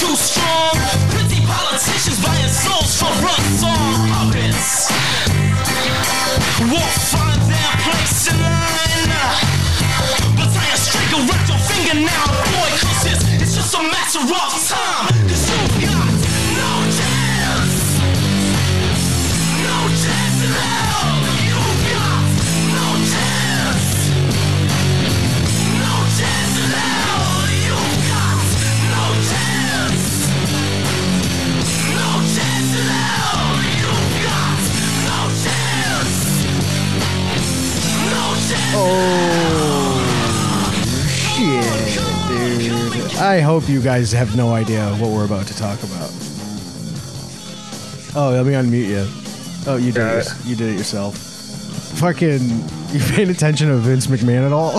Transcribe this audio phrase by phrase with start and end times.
[0.00, 0.39] too strong.
[43.30, 46.10] I hope you guys have no idea what we're about to talk about.
[48.16, 49.06] Oh, let me unmute you.
[49.70, 50.26] Oh, you did it.
[50.44, 51.16] You did it yourself.
[52.00, 52.40] Fucking,
[52.88, 54.78] you paying attention to Vince McMahon at all?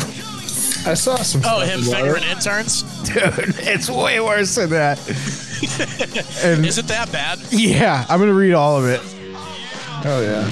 [0.86, 1.40] I saw some.
[1.46, 2.84] Oh, him about fingering interns?
[3.08, 5.00] Dude, it's way worse than that.
[6.44, 7.40] And Is it that bad?
[7.52, 9.00] yeah, I'm gonna read all of it.
[10.04, 10.46] Oh yeah.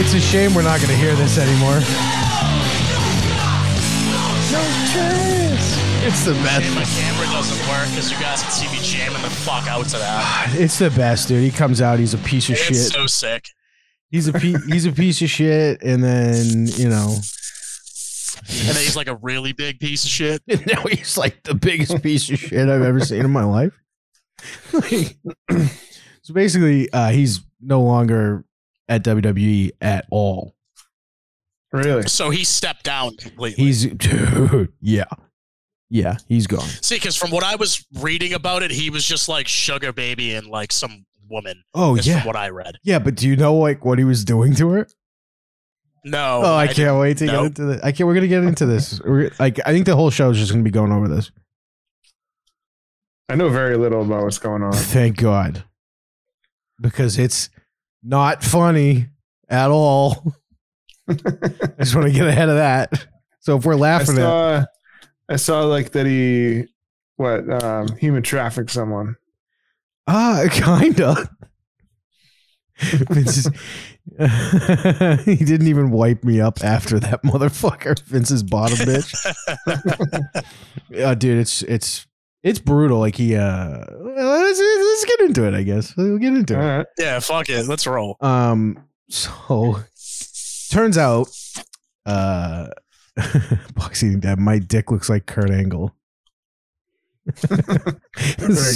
[0.00, 1.78] It's a shame we're not gonna hear this anymore.
[6.04, 6.74] It's the best.
[6.74, 9.98] My camera doesn't work because you guys can see me jamming the fuck out to
[9.98, 10.52] that.
[10.58, 11.42] It's the best, dude.
[11.44, 12.76] He comes out, he's a piece of It's shit.
[12.76, 13.44] so sick.
[14.10, 18.96] He's a pe- he's a piece of shit, and then you know, And then he's
[18.96, 20.42] like a really big piece of shit.
[20.48, 23.72] and now he's like the biggest piece of shit I've ever seen in my life.
[24.72, 25.16] Like,
[26.22, 28.44] so basically, uh, he's no longer
[28.88, 30.56] at WWE at all.
[31.72, 32.02] Really?
[32.08, 33.64] So he stepped down completely.
[33.64, 35.04] He's dude, yeah,
[35.92, 36.66] yeah, he's gone.
[36.80, 40.34] See, because from what I was reading about it, he was just like sugar baby
[40.34, 41.64] and like some woman.
[41.74, 42.78] Oh yeah, from what I read.
[42.82, 42.98] yeah.
[42.98, 44.88] But do you know like what he was doing to her?
[46.02, 46.40] No.
[46.42, 47.82] Oh, I, didn't can't wait to get into this.
[47.82, 48.06] I can't.
[48.06, 49.02] We're gonna get into this.
[49.04, 51.30] We're, like, I think the whole show is just gonna be going over this.
[53.28, 54.72] I know very little about what's going on.
[54.72, 55.62] Thank God,
[56.80, 57.50] because it's
[58.02, 59.08] not funny
[59.46, 60.34] at all.
[61.08, 61.14] I
[61.80, 63.06] just want to get ahead of that.
[63.40, 64.64] So if we're I laughing at, saw.
[65.28, 66.64] I saw like that he
[67.16, 69.16] what um human trafficked someone.
[70.06, 71.28] ah, kinda.
[72.80, 73.50] Vince is-
[75.24, 78.00] he didn't even wipe me up after that motherfucker.
[78.02, 79.14] Vince's bottom bitch.
[81.00, 82.06] uh, dude, it's it's
[82.42, 82.98] it's brutal.
[82.98, 85.54] Like he uh, let's, let's get into it.
[85.54, 86.76] I guess we'll get into All it.
[86.78, 86.86] right.
[86.98, 87.68] Yeah, fuck it.
[87.68, 88.16] Let's roll.
[88.20, 89.76] Um, so
[90.70, 91.28] turns out,
[92.04, 92.66] uh,
[93.74, 95.94] boxing dad, my dick looks like Kurt Angle.
[97.36, 97.68] Very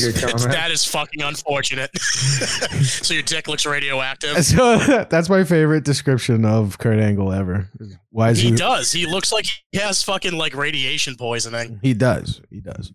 [0.00, 0.42] good comment.
[0.52, 1.91] That is fucking unfortunate.
[2.00, 4.44] so your dick looks radioactive.
[4.44, 4.78] so
[5.10, 7.69] that's my favorite description of Kurt Angle ever.
[8.10, 8.56] Why is He he?
[8.56, 8.92] does.
[8.92, 11.80] He looks like he has fucking like radiation poisoning.
[11.82, 12.41] He does.
[12.50, 12.92] He does.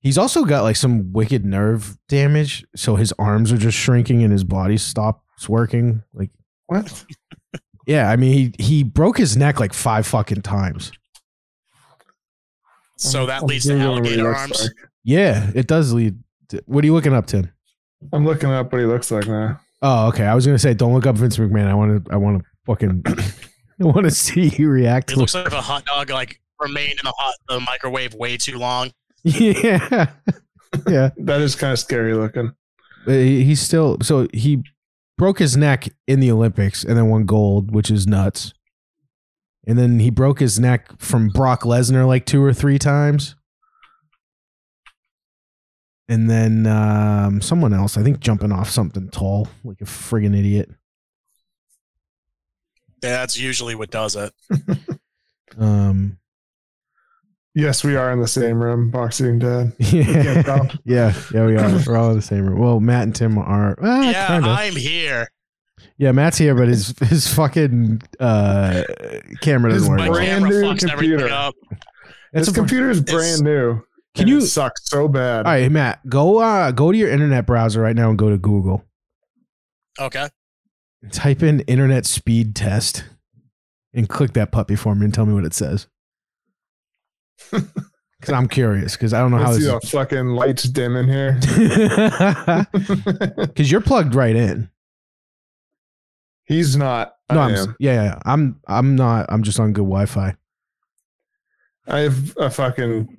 [0.00, 4.32] He's also got like some wicked nerve damage, so his arms are just shrinking and
[4.32, 6.02] his body stops working.
[6.12, 6.30] Like,
[6.66, 7.04] What?
[7.86, 10.92] Yeah, I mean, he he broke his neck like five fucking times.
[12.96, 14.60] So oh, that I'm leads to Googling what he alligator arms.
[14.62, 14.70] like.
[15.04, 16.18] Yeah, it does lead.
[16.50, 17.50] To, what are you looking up, Tim?
[18.12, 19.60] I'm looking up what he looks like now.
[19.82, 20.24] Oh, okay.
[20.24, 21.66] I was gonna say, don't look up Vince McMahon.
[21.66, 22.12] I want to.
[22.12, 23.02] I want to fucking.
[23.80, 25.10] I want to see you react.
[25.10, 28.36] It To looks like a hot dog like remained in the hot the microwave way
[28.36, 28.90] too long.
[29.24, 30.10] yeah,
[30.86, 31.10] yeah.
[31.16, 32.52] That is kind of scary looking.
[33.06, 33.96] He- he's still.
[34.02, 34.62] So he
[35.20, 38.54] broke his neck in the Olympics and then won gold, which is nuts.
[39.66, 43.34] And then he broke his neck from Brock Lesnar like two or three times.
[46.08, 50.70] And then um, someone else, I think, jumping off something tall, like a friggin' idiot.
[53.02, 54.32] That's usually what does it.
[55.58, 56.19] Um,
[57.54, 59.72] Yes, we are in the same room, boxing dad.
[59.78, 60.42] yeah,
[60.84, 61.82] yeah, yeah, we are.
[61.86, 62.58] We're all in the same room.
[62.60, 63.72] Well, Matt and Tim are.
[63.82, 64.48] Uh, yeah, kinda.
[64.48, 65.26] I'm here.
[65.98, 68.84] yeah, Matt's here, but his his fucking uh,
[69.40, 69.98] camera doesn't work.
[69.98, 71.28] My brand new computer.
[71.28, 71.54] up.
[72.32, 73.82] This a- computer is it's- brand new.
[74.14, 75.46] Can and you- It sucks so bad.
[75.46, 78.38] All right, Matt, go uh go to your internet browser right now and go to
[78.38, 78.84] Google.
[80.00, 80.28] Okay.
[81.12, 83.04] Type in internet speed test
[83.94, 85.86] and click that puppy for me and tell me what it says.
[88.22, 90.96] Cuz I'm curious cuz I don't know how Let's see this the fucking lights dim
[90.96, 91.38] in here.
[93.56, 94.70] Cuz you're plugged right in.
[96.44, 97.14] He's not.
[97.32, 97.76] No, I I'm am.
[97.78, 98.18] yeah, yeah.
[98.24, 99.26] I'm I'm not.
[99.30, 100.34] I'm just on good Wi-Fi.
[101.86, 103.16] I have a fucking.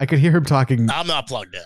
[0.00, 0.90] I could hear him talking.
[0.90, 1.62] I'm not plugged in.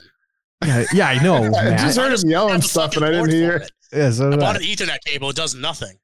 [0.68, 1.80] Yeah, yeah I know, I Matt.
[1.80, 3.58] just heard him yelling stuff, and I didn't hear.
[3.58, 3.72] for it.
[3.92, 4.58] Yeah, so I did bought I.
[4.60, 5.30] an Ethernet cable.
[5.30, 5.98] It does nothing.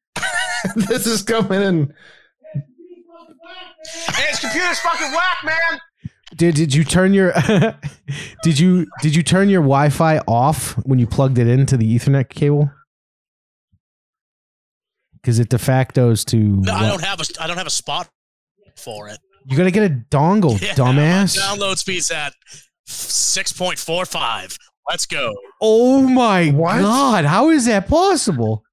[0.75, 1.95] this is coming in.
[4.15, 5.81] Hey, his computer's fucking whack, man.
[6.37, 7.33] Did did you turn your
[8.43, 12.29] did you did you turn your Wi-Fi off when you plugged it into the Ethernet
[12.29, 12.71] cable?
[15.15, 16.37] Because it de facto's to.
[16.37, 18.09] No, I don't have a I don't have a spot
[18.77, 19.19] for it.
[19.47, 21.37] You gotta get a dongle, Yeah, dumbass.
[21.37, 22.35] my Download speed's at
[22.87, 24.57] six point four five.
[24.89, 25.35] Let's go.
[25.61, 26.81] Oh my What?
[26.81, 27.25] god!
[27.25, 28.65] How is that possible?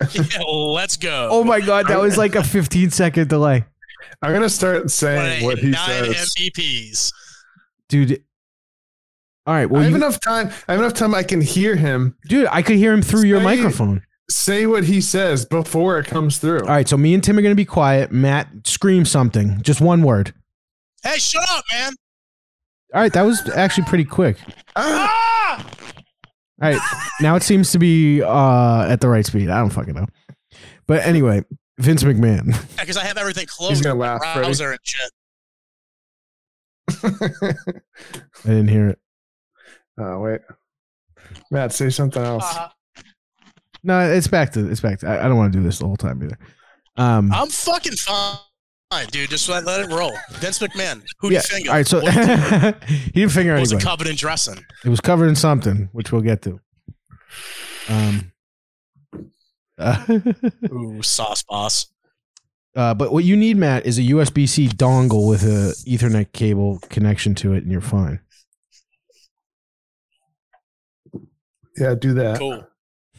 [0.14, 1.28] Yeah, let's go.
[1.30, 1.86] Oh my god!
[1.88, 3.64] That was like a 15 second delay,
[4.22, 6.34] I'm gonna start saying what he Nine says.
[6.34, 7.12] MVPs.
[7.88, 8.22] dude.
[9.46, 10.50] All right, well, I have you, enough time.
[10.68, 11.14] I have enough time.
[11.14, 14.02] I can hear him dude, I could hear him through your microphone.
[14.30, 16.60] say what he says before it comes through.
[16.60, 18.10] All right, so me and Tim are gonna be quiet.
[18.12, 20.32] Matt, scream something, just one word.
[21.02, 21.92] Hey, shut up, man.
[22.94, 24.36] All right, that was actually pretty quick.
[24.76, 25.64] Ah!
[26.62, 26.80] All right,
[27.20, 29.48] now it seems to be uh, at the right speed.
[29.48, 30.06] I don't fucking know,
[30.86, 31.42] but anyway,
[31.78, 32.46] Vince McMahon.
[32.78, 33.70] Because I have everything closed.
[33.76, 33.84] He's closed.
[33.84, 34.46] gonna laugh, my Freddie.
[34.46, 35.10] browser and shit.
[38.44, 38.98] I didn't hear it.
[39.98, 40.40] oh wait,
[41.50, 42.44] Matt, say something else.
[42.56, 42.68] Uh,
[43.82, 45.08] No, it's back to it's back to.
[45.08, 46.38] I, I don't want to do this the whole time either.
[46.96, 48.36] Um, I'm fucking fine,
[49.10, 49.30] dude.
[49.30, 50.12] Just let, let it roll.
[50.32, 51.02] Vince McMahon.
[51.20, 51.40] Who yeah.
[51.40, 51.70] do you finger?
[51.70, 52.00] All right, so
[52.86, 53.84] he didn't finger was it anybody.
[53.84, 54.64] covered in dressing?
[54.84, 56.60] It was covered in something, which we'll get to.
[57.88, 58.32] Um.
[59.78, 60.04] uh,
[60.72, 61.86] Ooh, sauce boss.
[62.76, 66.80] uh, but what you need, Matt, is a USB C dongle with a Ethernet cable
[66.88, 68.20] connection to it, and you're fine.
[71.76, 72.38] Yeah, do that.
[72.38, 72.66] Cool.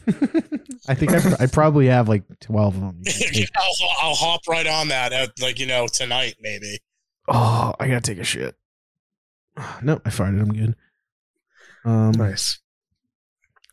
[0.88, 3.02] I think I, pr- I probably have like twelve of them.
[3.32, 6.78] You I'll, I'll hop right on that, at, like you know, tonight maybe.
[7.28, 8.56] oh, I gotta take a shit.
[9.82, 10.40] No, I farted.
[10.40, 10.76] I'm good.
[11.84, 12.58] Um, Nice.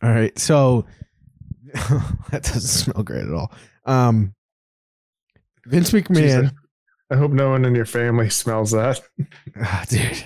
[0.02, 0.86] All right, so
[1.74, 3.52] that doesn't smell great at all.
[3.86, 4.34] Um,
[5.66, 6.52] Vince McMahon, Jesus.
[7.12, 9.02] I hope no one in your family smells that.
[9.62, 10.24] Ah, dude,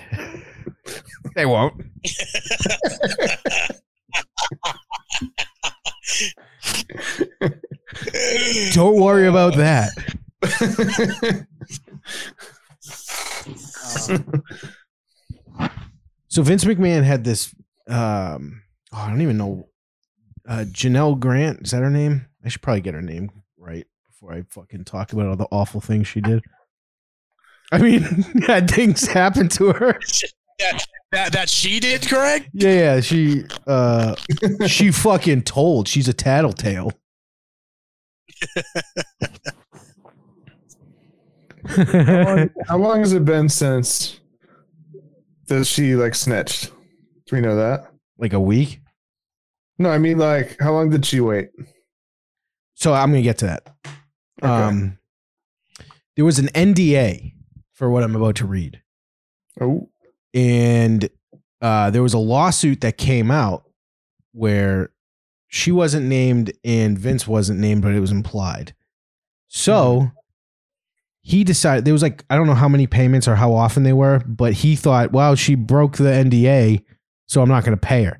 [1.34, 1.82] they won't.
[8.72, 9.90] Don't worry about that.
[16.34, 17.54] So Vince McMahon had this.
[17.88, 19.68] Um, oh, I don't even know.
[20.48, 22.26] Uh, Janelle Grant is that her name?
[22.44, 25.80] I should probably get her name right before I fucking talk about all the awful
[25.80, 26.42] things she did.
[27.70, 28.02] I mean,
[28.48, 30.00] had things happen to her.
[30.58, 32.48] That that she did, Greg.
[32.52, 33.00] Yeah, yeah.
[33.00, 34.14] She, uh,
[34.66, 35.86] she fucking told.
[35.88, 36.92] She's a tattletale.
[41.66, 44.20] how, long, how long has it been since
[45.46, 46.72] that she like snitched?
[47.26, 47.94] Do we know that?
[48.18, 48.80] like a week.
[49.78, 51.50] No, I mean like how long did she wait?
[52.74, 53.68] So I'm gonna get to that.
[54.42, 54.52] Okay.
[54.52, 54.98] Um,
[56.16, 57.32] there was an NDA
[57.72, 58.80] for what I'm about to read.
[59.60, 59.90] Oh,
[60.34, 61.08] and
[61.62, 63.64] uh, there was a lawsuit that came out
[64.32, 64.90] where
[65.46, 68.74] she wasn't named and Vince wasn't named, but it was implied.
[69.48, 70.10] So
[71.20, 73.92] he decided there was like I don't know how many payments or how often they
[73.92, 76.82] were, but he thought, well, she broke the NDA,
[77.28, 78.18] so I'm not going to pay her.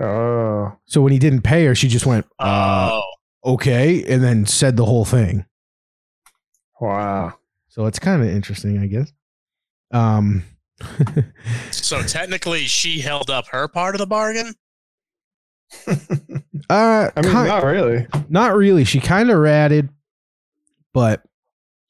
[0.00, 4.44] oh, So when he didn't pay her, she just went, uh, oh, okay, and then
[4.44, 5.46] said the whole thing.
[6.80, 7.32] wow.
[7.68, 9.12] So it's kind of interesting, I guess.
[9.90, 10.42] Um,
[11.70, 14.54] so technically, she held up her part of the bargain.
[15.88, 15.94] uh,
[16.70, 18.06] I mean, ki- not really.
[18.28, 18.84] Not really.
[18.84, 19.88] She kind of ratted,
[20.92, 21.22] but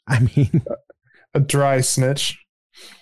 [0.07, 0.63] I mean,
[1.35, 2.39] A dry snitch.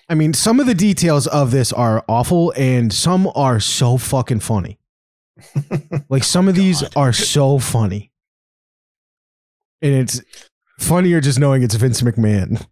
[0.08, 4.40] I mean, some of the details of this are awful, and some are so fucking
[4.40, 4.80] funny.
[6.08, 8.10] Like some of these are so funny,
[9.80, 10.20] and it's
[10.80, 12.66] funnier just knowing it's Vince McMahon.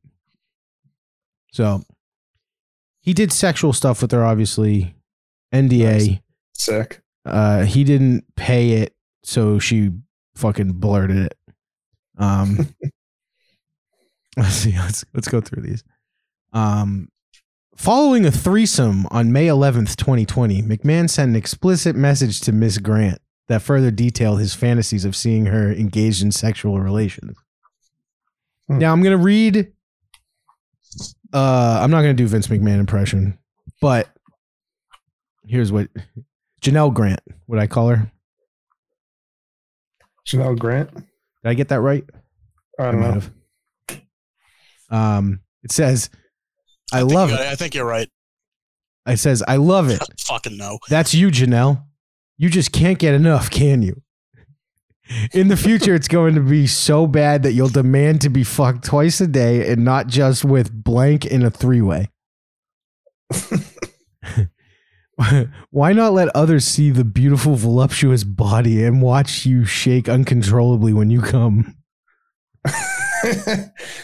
[1.52, 1.84] So
[3.02, 4.94] he did sexual stuff with her, obviously.
[5.52, 6.22] NDA.
[6.54, 7.02] Sick.
[7.24, 9.90] Uh, he didn't pay it, so she
[10.34, 11.38] fucking blurted it.
[12.16, 12.74] Um,
[14.36, 14.72] let's see.
[14.72, 15.84] Let's let's go through these.
[16.52, 17.08] Um,
[17.76, 23.18] following a threesome on May 11th, 2020, McMahon sent an explicit message to Miss Grant
[23.48, 27.36] that further detailed his fantasies of seeing her engaged in sexual relations.
[28.68, 28.78] Hmm.
[28.78, 29.72] Now I'm gonna read.
[31.32, 33.38] Uh, I'm not gonna do Vince McMahon impression,
[33.80, 34.08] but
[35.46, 35.88] here's what
[36.60, 37.20] Janelle Grant.
[37.46, 38.10] Would I call her?
[40.26, 40.94] Janelle Grant.
[40.94, 41.04] Did
[41.44, 42.04] I get that right?
[42.78, 43.14] I don't might know.
[43.14, 43.30] have.
[44.90, 46.10] Um, it says,
[46.92, 48.08] "I, think love it." I think you're right.
[49.06, 50.78] It says, "I love it." Fucking no.
[50.88, 51.84] That's you, Janelle.
[52.38, 54.02] You just can't get enough, can you?
[55.32, 58.84] In the future, it's going to be so bad that you'll demand to be fucked
[58.84, 62.08] twice a day and not just with blank in a three way.
[65.70, 71.10] Why not let others see the beautiful, voluptuous body and watch you shake uncontrollably when
[71.10, 71.76] you come?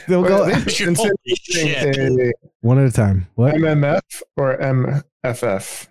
[0.08, 0.52] They'll go they
[0.94, 2.36] Holy shit.
[2.60, 3.26] one at a time.
[3.34, 3.54] What?
[3.54, 4.00] MMF
[4.36, 5.88] or MFF.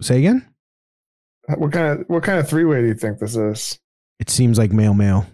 [0.00, 0.48] Say again?
[1.56, 3.78] What kind of what kind of three way do you think this is?
[4.18, 5.26] It seems like male male.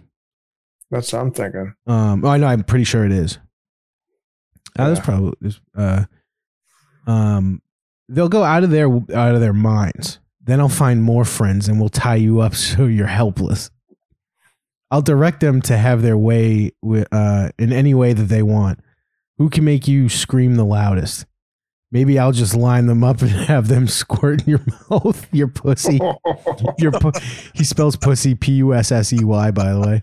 [0.91, 1.73] That's what I'm thinking.
[1.85, 2.47] Um, oh, I know.
[2.47, 3.37] I'm pretty sure it is.
[4.77, 5.03] Uh, Yeah.
[5.03, 6.05] probably there's, uh,
[7.05, 7.61] um,
[8.07, 10.19] they'll go out of their out of their minds.
[10.41, 13.69] Then I'll find more friends and we'll tie you up so you're helpless.
[14.91, 16.71] I'll direct them to have their way
[17.11, 18.79] uh, in any way that they want.
[19.37, 21.25] Who can make you scream the loudest?
[21.91, 25.99] Maybe I'll just line them up and have them squirt in your mouth, your pussy.
[26.77, 27.11] Your pu-
[27.53, 30.01] he spells pussy P U S S E Y by the way.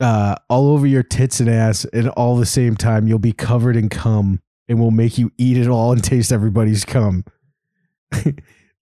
[0.00, 3.76] Uh, all over your tits and ass, and all the same time, you'll be covered
[3.76, 7.24] in cum, and we'll make you eat it all and taste everybody's cum.
[8.10, 8.34] the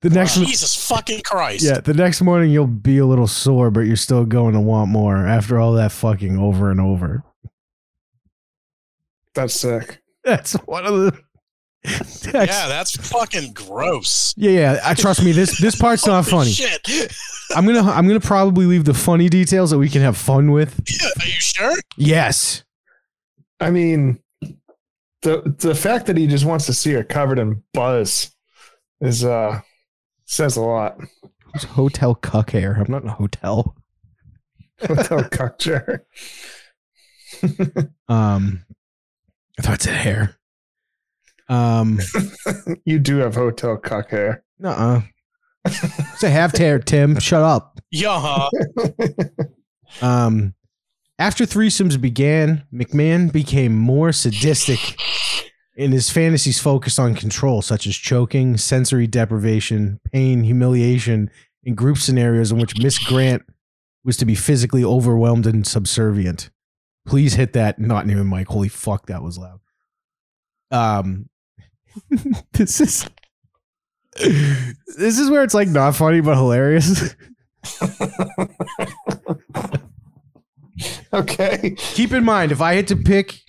[0.02, 1.62] next, Jesus fucking Christ.
[1.64, 4.90] yeah, the next morning you'll be a little sore, but you're still going to want
[4.90, 7.22] more after all that fucking over and over.
[9.34, 10.00] That's sick.
[10.24, 11.20] That's one of the.
[11.84, 12.26] texts.
[12.34, 14.34] Yeah, that's fucking gross.
[14.36, 14.80] yeah, yeah.
[14.84, 15.32] I trust me.
[15.32, 16.50] This this part's not funny.
[16.50, 16.86] Shit.
[17.54, 20.78] I'm gonna I'm gonna probably leave the funny details that we can have fun with.
[20.78, 21.74] Are you sure?
[21.96, 22.64] Yes.
[23.60, 24.20] I mean,
[25.22, 28.34] the the fact that he just wants to see her covered in buzz
[29.00, 29.60] is uh
[30.26, 30.98] says a lot.
[31.52, 32.74] Who's hotel cuck hair?
[32.74, 33.74] I'm not in a hotel.
[34.86, 36.06] Hotel culture.
[38.08, 38.64] Um,
[39.58, 40.36] I thought it said hair.
[41.50, 41.98] Um,
[42.84, 44.44] you do have hotel cock hair.
[44.58, 45.02] nuh-uh.
[46.16, 47.18] Say half hair, Tim.
[47.18, 47.80] Shut up.
[47.90, 48.48] Yeah.
[50.00, 50.54] Um,
[51.18, 54.78] after threesomes began, McMahon became more sadistic,
[55.76, 61.28] and his fantasies focused on control, such as choking, sensory deprivation, pain, humiliation,
[61.66, 63.42] and group scenarios in which Miss Grant
[64.04, 66.50] was to be physically overwhelmed and subservient.
[67.04, 68.46] Please hit that not even mic.
[68.46, 69.58] Holy fuck, that was loud.
[70.70, 71.28] Um,
[72.52, 73.08] this is
[74.16, 77.14] this is where it's like not funny but hilarious.
[81.12, 81.74] okay.
[81.76, 83.40] Keep in mind, if I had to pick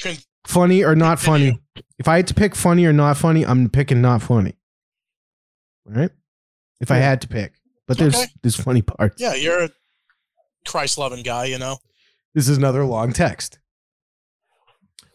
[0.46, 1.60] funny or not funny,
[1.98, 4.54] if I had to pick funny or not funny, I'm picking not funny.
[5.88, 6.12] All right?
[6.80, 7.54] If I had to pick.
[7.88, 8.28] But there's Okay.
[8.42, 9.22] there's funny parts.
[9.22, 9.70] Yeah, you're a
[10.68, 11.78] Christ loving guy, you know?
[12.34, 13.60] This is another long text.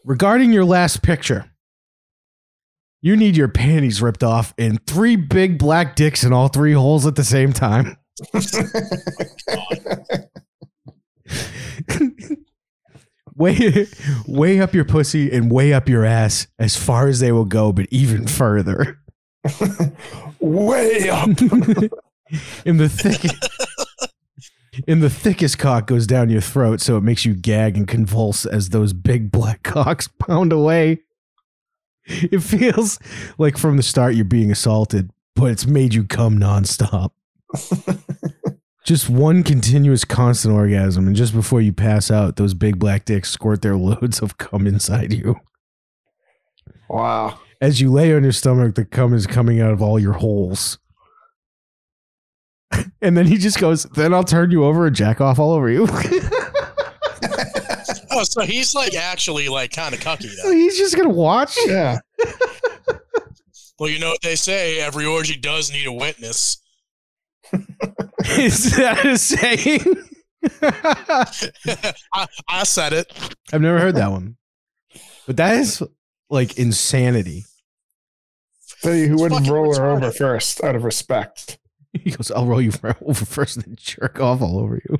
[0.05, 1.51] Regarding your last picture,
[3.01, 7.05] you need your panties ripped off and three big black dicks in all three holes
[7.05, 7.95] at the same time.
[13.35, 13.87] way,
[14.27, 17.71] way up your pussy and way up your ass as far as they will go,
[17.71, 18.99] but even further.
[20.39, 21.29] Way up.
[22.65, 23.31] in the thick,
[24.87, 28.45] in the thickest cock goes down your throat, so it makes you gag and convulse
[28.45, 31.01] as those big black cocks pound away.
[32.31, 32.99] It feels
[33.37, 37.11] like from the start you're being assaulted, but it's made you come nonstop.
[38.85, 43.29] just one continuous constant orgasm, and just before you pass out, those big black dicks
[43.29, 45.35] squirt their loads of cum inside you.
[46.89, 47.39] Wow.
[47.59, 50.77] As you lay on your stomach, the cum is coming out of all your holes.
[53.01, 55.69] and then he just goes, Then I'll turn you over and jack off all over
[55.69, 55.87] you.
[58.19, 60.51] Oh, so he's like actually like kind of cucky though.
[60.51, 61.55] He's just going to watch.
[61.67, 61.99] Yeah.
[63.79, 66.57] Well, you know what they say: every orgy does need a witness.
[68.25, 69.81] Is that a saying?
[72.13, 73.13] I, I said it.
[73.53, 74.37] I've never heard that one.
[75.27, 75.83] But that is
[76.31, 77.45] like insanity.
[78.81, 81.59] Tell you who wouldn't fucking roll her over first out of respect.
[82.03, 82.71] He goes, I'll roll you
[83.01, 84.97] over first and then jerk off all over you.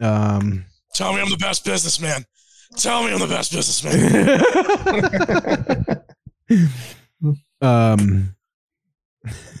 [0.00, 0.64] Um,
[0.94, 2.24] Tell me I'm the best businessman.
[2.76, 4.00] Tell me I'm the best businessman.
[7.60, 8.34] um,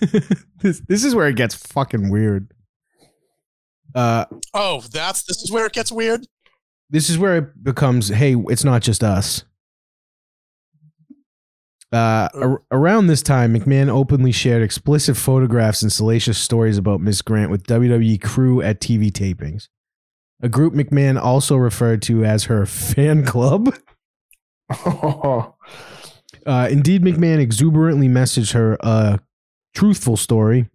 [0.60, 2.52] this, this is where it gets fucking weird.
[3.94, 6.26] Uh, Oh, that's this is where it gets weird.
[6.90, 9.44] this is where it becomes hey it's not just us
[11.92, 17.20] uh, ar- around this time mcmahon openly shared explicit photographs and salacious stories about miss
[17.22, 19.68] grant with wwe crew at tv tapings
[20.42, 23.74] a group mcmahon also referred to as her fan club
[24.84, 25.54] Oh,
[26.46, 29.20] uh, indeed mcmahon exuberantly messaged her a
[29.74, 30.68] truthful story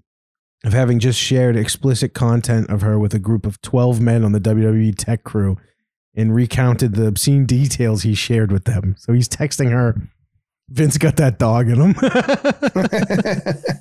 [0.64, 4.32] of having just shared explicit content of her with a group of 12 men on
[4.32, 5.58] the WWE tech crew
[6.16, 8.96] and recounted the obscene details he shared with them.
[8.98, 9.96] So he's texting her,
[10.70, 11.96] Vince got that dog in him.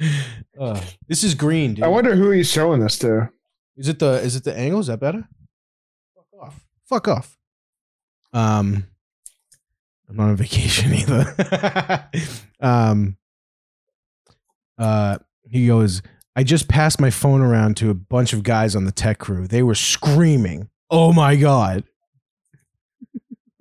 [0.60, 1.84] Uh, this is green, dude.
[1.84, 3.30] I wonder who he's showing this to.
[3.78, 4.80] Is it the is it the angle?
[4.80, 5.26] Is that better?
[6.14, 6.66] Fuck off.
[6.88, 7.38] Fuck off.
[8.34, 8.84] Um
[10.08, 12.08] I'm not on vacation either.
[12.60, 13.16] um
[14.76, 15.18] uh
[15.48, 16.02] he goes,
[16.36, 19.46] I just passed my phone around to a bunch of guys on the tech crew.
[19.46, 21.84] They were screaming, Oh my god.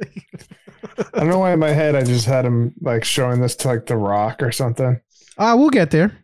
[0.01, 3.67] I don't know why in my head I just had him like showing this to
[3.67, 4.99] like The Rock or something.
[5.37, 6.17] Ah, we'll get there.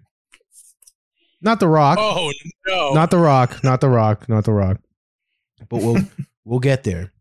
[1.43, 1.97] Not the rock.
[1.99, 2.31] Oh
[2.65, 2.93] no!
[2.93, 3.61] Not the rock.
[3.63, 4.29] Not the rock.
[4.29, 4.77] Not the rock.
[5.69, 6.01] But we'll
[6.45, 7.11] we'll get there.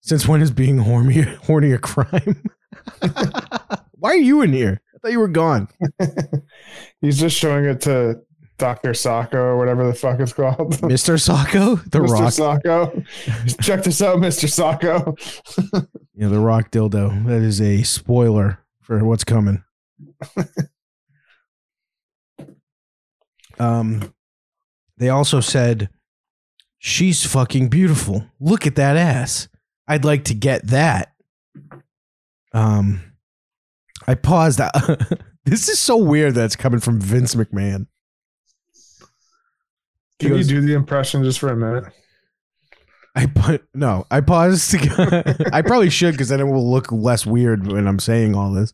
[0.00, 2.42] Since when is being horny horny a crime?
[3.98, 4.80] Why are you in here?
[4.94, 5.68] I thought you were gone.
[7.00, 8.20] He's just showing it to
[8.56, 8.90] Dr.
[8.92, 10.74] Socko or whatever the fuck it's called.
[10.80, 11.18] Mr.
[11.18, 11.82] Socko?
[11.90, 12.08] The Mr.
[12.08, 12.62] rock.
[12.62, 13.62] Socko.
[13.62, 14.48] Check this out, Mr.
[14.48, 15.16] Socko.
[16.14, 17.26] know the rock dildo.
[17.26, 19.62] That is a spoiler for what's coming.
[23.58, 24.12] Um
[24.98, 25.90] they also said
[26.78, 28.24] she's fucking beautiful.
[28.40, 29.48] Look at that ass.
[29.88, 31.12] I'd like to get that.
[32.52, 33.00] Um
[34.06, 34.60] I paused.
[35.44, 37.86] this is so weird that it's coming from Vince McMahon.
[40.18, 41.92] Can you do the impression just for a minute?
[43.14, 44.06] I put no.
[44.10, 44.70] I paused.
[44.72, 48.52] To, I probably should because then it will look less weird when I'm saying all
[48.52, 48.72] this.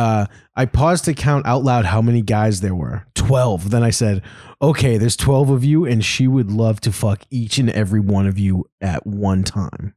[0.00, 0.24] Uh,
[0.56, 3.04] I paused to count out loud how many guys there were.
[3.14, 3.70] Twelve.
[3.70, 4.22] Then I said,
[4.62, 8.26] "Okay, there's twelve of you, and she would love to fuck each and every one
[8.26, 9.94] of you at one time."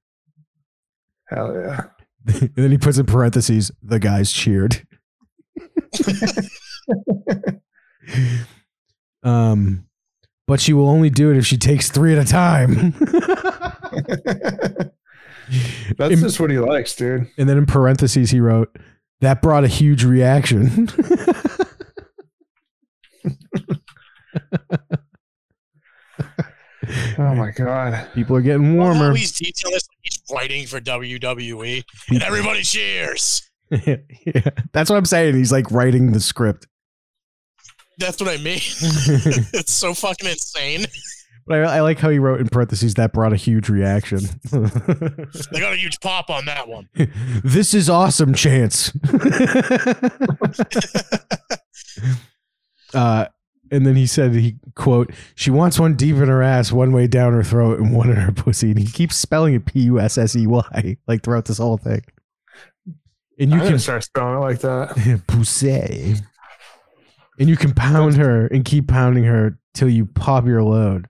[1.29, 1.85] Hell yeah.
[2.27, 4.85] and then he puts in parentheses, "The guys cheered."
[9.23, 9.85] um,
[10.47, 12.91] but she will only do it if she takes three at a time.
[15.97, 17.29] That's In- just what he likes, dude.
[17.37, 18.75] And then in parentheses, he wrote,
[19.25, 20.89] that brought a huge reaction.
[27.17, 28.07] Oh my god.
[28.13, 29.09] People are getting warmer.
[29.09, 33.49] how he's detailing this like he's writing for WWE, and everybody cheers.
[33.71, 33.97] yeah,
[34.71, 35.35] that's what I'm saying.
[35.35, 36.67] He's like writing the script.
[37.99, 38.57] That's what I mean.
[38.57, 40.85] it's so fucking insane.
[41.45, 44.19] But I, I like how he wrote in parentheses, that brought a huge reaction.
[44.51, 46.87] They got a huge pop on that one.
[47.43, 48.93] this is awesome, Chance.
[52.93, 53.25] uh,
[53.71, 57.07] and then he said, he quote, she wants one deep in her ass, one way
[57.07, 58.69] down her throat, and one in her pussy.
[58.69, 61.77] And he keeps spelling it P U S S E Y, like throughout this whole
[61.77, 62.03] thing.
[63.39, 65.23] And you I'm can start spelling it like that.
[65.27, 66.15] pussy.
[67.39, 71.07] And you can pound her and keep pounding her till you pop your load.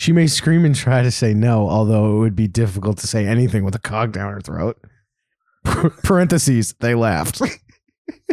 [0.00, 3.26] She may scream and try to say no, although it would be difficult to say
[3.26, 4.82] anything with a cog down her throat.
[6.02, 7.42] Parentheses, they laughed.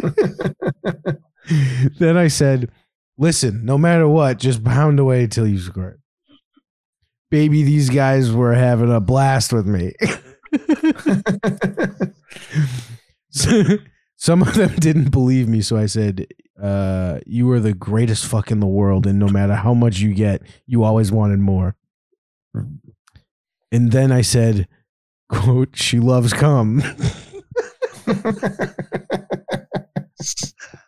[1.98, 2.70] then I said,
[3.18, 6.00] Listen, no matter what, just pound away till you squirt.
[7.30, 9.92] Baby, these guys were having a blast with me.
[14.18, 16.26] Some of them didn't believe me, so I said,
[16.60, 20.12] uh, "You are the greatest fuck in the world, and no matter how much you
[20.12, 21.76] get, you always wanted more."
[23.72, 24.68] And then I said,
[25.30, 26.82] "Quote: She loves cum."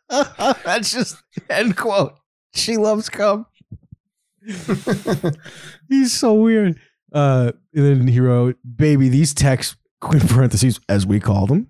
[0.09, 1.17] That's just
[1.49, 2.15] end quote.
[2.53, 3.47] She loves cum.
[5.89, 6.81] He's so weird.
[7.13, 9.77] Uh, and then he wrote, "Baby, these texts."
[10.15, 11.69] In parentheses, as we call them.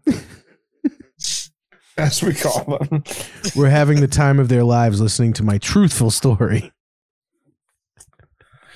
[2.00, 3.04] As we call them.
[3.54, 6.72] were having the time of their lives listening to my truthful story.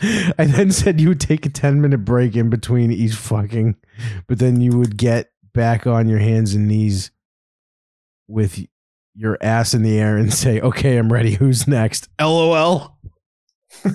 [0.02, 3.76] I then said you would take a 10 minute break in between each fucking,
[4.26, 7.10] but then you would get back on your hands and knees
[8.28, 8.66] with
[9.14, 11.34] your ass in the air and say, Okay, I'm ready.
[11.34, 12.08] Who's next?
[12.20, 12.98] LOL.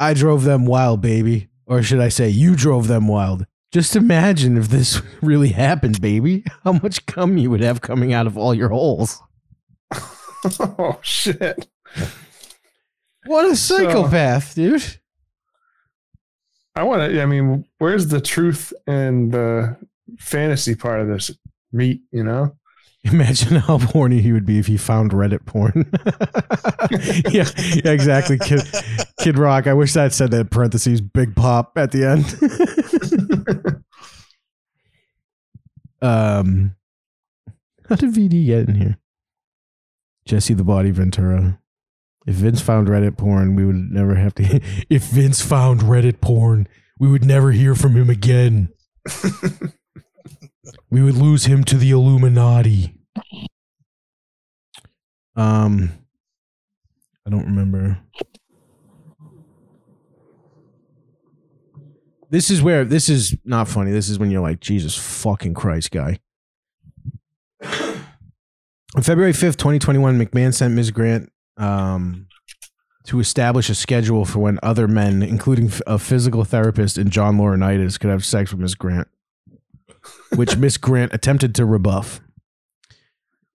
[0.00, 1.48] I drove them wild, baby.
[1.66, 3.46] Or should I say, you drove them wild.
[3.78, 6.42] Just imagine if this really happened, baby.
[6.64, 9.22] How much cum you would have coming out of all your holes.
[10.58, 11.68] oh shit.
[13.26, 14.98] What a psychopath, dude.
[16.74, 17.22] I want to.
[17.22, 19.76] I mean, where's the truth and the
[20.18, 21.30] fantasy part of this
[21.70, 22.00] meat?
[22.10, 22.56] You know,
[23.04, 25.90] Imagine how horny he would be if he found Reddit porn.
[27.32, 27.48] yeah,
[27.84, 28.38] yeah, exactly.
[28.38, 28.62] Kid,
[29.20, 29.66] Kid Rock.
[29.66, 32.24] I wish that said that parentheses, big pop at the end.
[36.02, 36.74] Um,
[37.88, 38.98] How did VD get in here?
[40.26, 41.58] Jesse the Body Ventura.
[42.26, 44.44] If Vince found Reddit porn, we would never have to.
[44.90, 48.68] if Vince found Reddit porn, we would never hear from him again.
[50.90, 53.00] we would lose him to the Illuminati.
[55.36, 55.92] Um,
[57.26, 57.98] I don't remember.
[62.30, 63.90] This is where this is not funny.
[63.90, 66.18] This is when you're like, Jesus fucking Christ, guy.
[68.96, 70.90] On February 5th, 2021, McMahon sent Ms.
[70.90, 72.26] Grant um,
[73.04, 77.98] to establish a schedule for when other men, including a physical therapist and John Laurinaitis,
[77.98, 78.74] could have sex with Ms.
[78.74, 79.08] Grant,
[80.36, 82.20] which Miss Grant attempted to rebuff.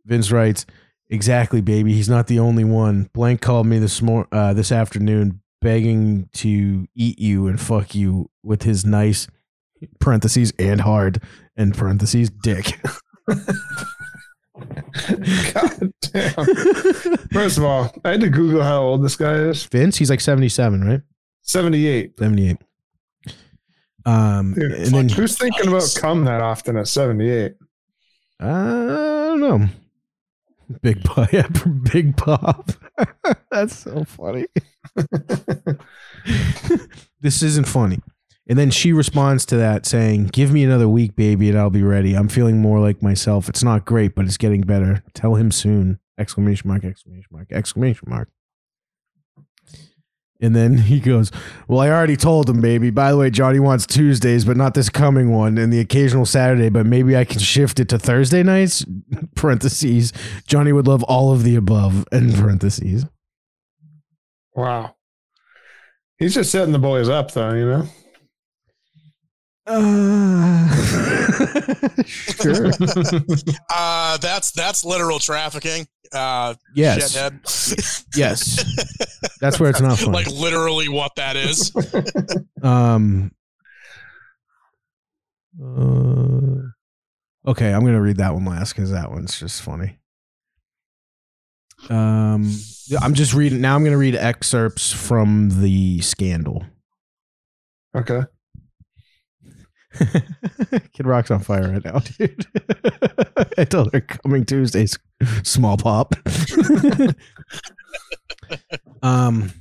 [0.05, 0.65] Vince writes,
[1.09, 1.93] Exactly, baby.
[1.93, 3.09] He's not the only one.
[3.13, 8.29] Blank called me this mor- uh, this afternoon begging to eat you and fuck you
[8.43, 9.27] with his nice
[9.99, 11.21] parentheses and hard
[11.55, 12.79] and parentheses dick.
[13.27, 13.39] God
[16.01, 16.45] damn.
[17.31, 19.63] First of all, I had to Google how old this guy is.
[19.63, 21.01] Vince, he's like 77, right?
[21.41, 22.19] 78.
[22.19, 22.57] 78.
[24.05, 27.53] Um, Dude, and then who's thinking about cum that often at 78?
[28.39, 29.67] I don't know.
[30.81, 31.47] Big Pop, yeah,
[31.91, 32.71] Big Pop.
[33.51, 34.47] That's so funny.
[37.21, 37.99] this isn't funny.
[38.47, 41.83] And then she responds to that saying, "Give me another week, baby, and I'll be
[41.83, 42.13] ready.
[42.13, 43.47] I'm feeling more like myself.
[43.47, 45.03] It's not great, but it's getting better.
[45.13, 46.83] Tell him soon!" Exclamation mark!
[46.83, 47.51] Exclamation mark!
[47.51, 48.29] Exclamation mark!
[50.43, 51.31] And then he goes,
[51.69, 52.89] Well, I already told him, baby.
[52.89, 56.67] By the way, Johnny wants Tuesdays, but not this coming one, and the occasional Saturday,
[56.67, 58.85] but maybe I can shift it to Thursday nights.
[59.35, 60.11] Parentheses.
[60.45, 62.05] Johnny would love all of the above.
[62.11, 63.05] In parentheses.
[64.53, 64.95] Wow.
[66.17, 67.87] He's just setting the boys up, though, you know?
[69.65, 70.67] Uh,
[72.05, 72.71] sure.
[73.75, 75.87] Uh, that's that's literal trafficking.
[76.11, 77.15] Uh, Yes.
[77.15, 78.05] shithead.
[78.15, 78.63] Yes.
[79.39, 80.11] That's where it's not funny.
[80.11, 81.71] like literally what that is.
[82.63, 83.31] Um.
[85.61, 86.61] uh,
[87.49, 89.97] okay, I'm gonna read that one last because that one's just funny.
[91.89, 92.49] Um,
[93.01, 93.75] I'm just reading now.
[93.75, 96.63] I'm gonna read excerpts from the scandal.
[97.95, 98.21] Okay.
[100.93, 102.45] Kid Rock's on fire right now, dude.
[103.57, 104.97] I told her coming Tuesdays,
[105.43, 106.15] small pop.
[109.03, 109.51] um,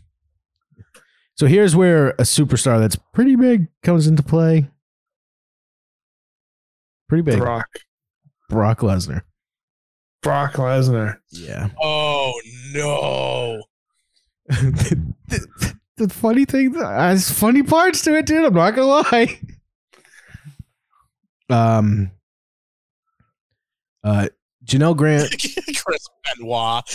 [1.36, 4.68] so here's where a superstar that's pretty big comes into play.
[7.08, 7.68] Pretty big, Brock.
[8.48, 9.22] Brock Lesnar.
[10.22, 11.18] Brock Lesnar.
[11.30, 11.68] Yeah.
[11.82, 12.32] Oh
[12.72, 13.62] no!
[14.48, 18.46] the, the- the funny thing, there's funny parts to it, dude.
[18.46, 19.38] I'm not gonna lie.
[21.52, 22.10] Um.
[24.04, 24.28] Uh,
[24.64, 25.30] Janelle Grant.
[25.84, 26.84] Chris Benoit.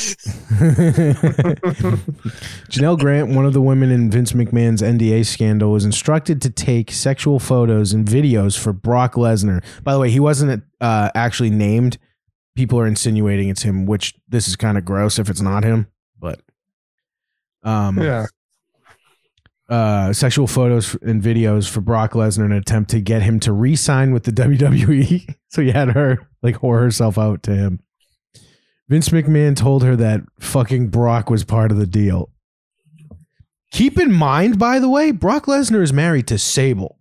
[2.70, 6.92] Janelle Grant, one of the women in Vince McMahon's NDA scandal, was instructed to take
[6.92, 9.64] sexual photos and videos for Brock Lesnar.
[9.84, 11.98] By the way, he wasn't uh, actually named.
[12.56, 15.88] People are insinuating it's him, which this is kind of gross if it's not him.
[16.18, 16.42] But
[17.64, 18.26] um, yeah.
[19.70, 23.52] Uh, sexual photos and videos for Brock Lesnar in an attempt to get him to
[23.52, 25.36] re-sign with the WWE.
[25.50, 27.82] so he had her like whore herself out to him.
[28.88, 32.30] Vince McMahon told her that fucking Brock was part of the deal.
[33.72, 36.98] Keep in mind, by the way, Brock Lesnar is married to Sable.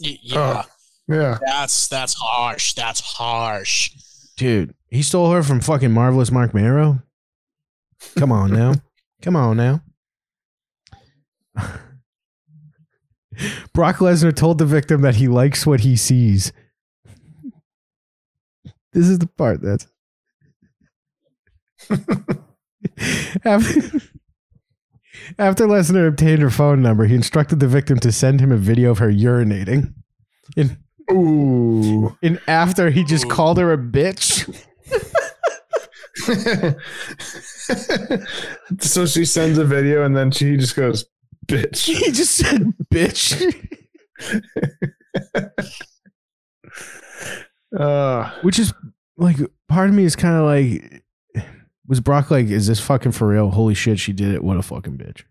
[0.00, 0.64] Y- yeah,
[1.08, 1.38] Yeah.
[1.40, 2.74] that's that's harsh.
[2.74, 3.92] That's harsh.
[4.36, 7.02] Dude, he stole her from fucking Marvelous Marc Mero.
[8.16, 8.74] Come on now.
[9.22, 9.80] Come on now.
[13.72, 16.52] Brock Lesnar told the victim that he likes what he sees.
[18.92, 19.86] This is the part that's
[23.44, 23.78] after,
[25.38, 28.90] after Lesnar obtained her phone number, he instructed the victim to send him a video
[28.90, 29.94] of her urinating.
[30.56, 30.78] And,
[31.10, 32.16] Ooh.
[32.22, 33.30] and after he just Ooh.
[33.30, 34.44] called her a bitch.
[38.80, 41.04] so she sends a video and then she just goes,
[41.48, 41.86] bitch.
[41.86, 43.54] He just said bitch.
[47.76, 48.72] Uh, Which is
[49.16, 49.36] like
[49.68, 51.04] part of me is kind of like
[51.86, 53.50] was Brock like, is this fucking for real?
[53.50, 54.44] Holy shit, she did it.
[54.44, 55.22] What a fucking bitch.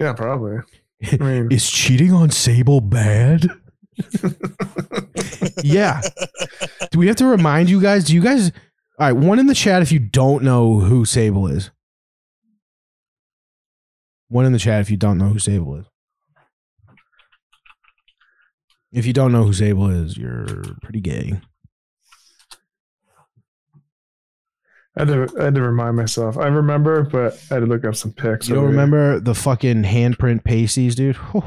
[0.00, 0.58] yeah, probably.
[1.12, 3.48] I mean, Is cheating on Sable bad?
[5.64, 6.00] yeah.
[6.90, 8.04] Do we have to remind you guys?
[8.04, 8.52] Do you guys
[8.98, 11.70] all right, one in the chat if you don't know who Sable is.
[14.28, 15.86] One in the chat if you don't know who Sable is.
[18.92, 21.40] If you don't know who Sable is, you're pretty gay.
[24.96, 26.36] I had, to, I had to remind myself.
[26.36, 28.48] I remember, but I had to look up some pics.
[28.48, 31.16] You don't remember the fucking handprint pasties, dude?
[31.16, 31.44] Whew.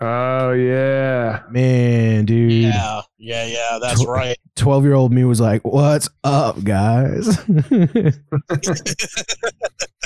[0.00, 1.42] Oh yeah.
[1.50, 2.52] Man, dude.
[2.52, 3.78] Yeah, yeah, yeah.
[3.80, 4.36] That's Tw- right.
[4.56, 7.38] 12 year old me was like, What's up, guys?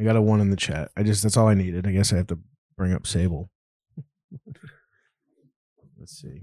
[0.00, 0.90] I got a one in the chat.
[0.96, 1.86] I just, that's all I needed.
[1.86, 2.38] I guess I have to
[2.74, 3.50] bring up Sable.
[5.98, 6.40] Let's see.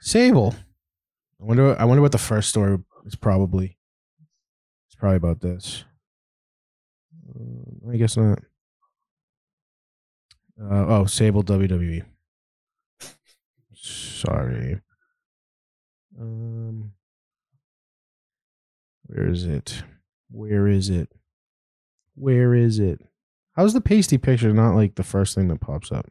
[0.00, 0.54] Sable.
[1.38, 3.76] I wonder, I wonder what the first story is probably.
[4.88, 5.84] It's probably about this.
[7.28, 8.38] Uh, I guess not.
[10.58, 12.02] Uh, oh, Sable WWE.
[13.74, 14.80] Sorry.
[16.18, 16.92] Um,
[19.04, 19.82] where is it?
[20.30, 21.10] Where is it?
[22.20, 23.00] Where is it?
[23.56, 26.06] How's the pasty picture not like the first thing that pops up?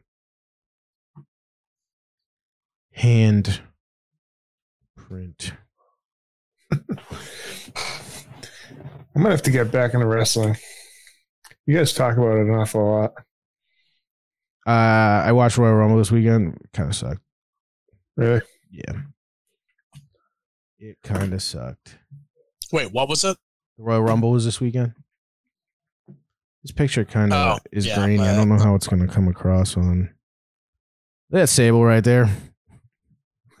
[2.90, 3.60] Hand
[4.96, 5.52] print.
[6.72, 6.82] I'm
[9.14, 10.56] gonna have to get back into wrestling.
[11.64, 13.12] You guys talk about it an awful lot.
[14.66, 16.58] Uh, I watched Royal Rumble this weekend.
[16.72, 17.22] Kind of sucked.
[18.16, 18.42] Really?
[18.72, 19.02] Yeah,
[20.80, 21.98] it kind of sucked.
[22.72, 23.36] Wait, what was it?
[23.78, 24.94] The Royal Rumble was this weekend.
[26.62, 28.22] This picture kind of Oh, is yeah, grainy.
[28.22, 30.10] I don't know how it's going to come across on.
[31.30, 32.28] That's Sable right there.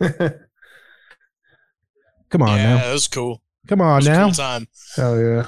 [2.30, 2.90] Come on yeah, now.
[2.90, 3.42] it was cool.
[3.66, 4.24] Come It on was now.
[4.26, 4.68] cool time.
[4.96, 5.46] Hell yeah.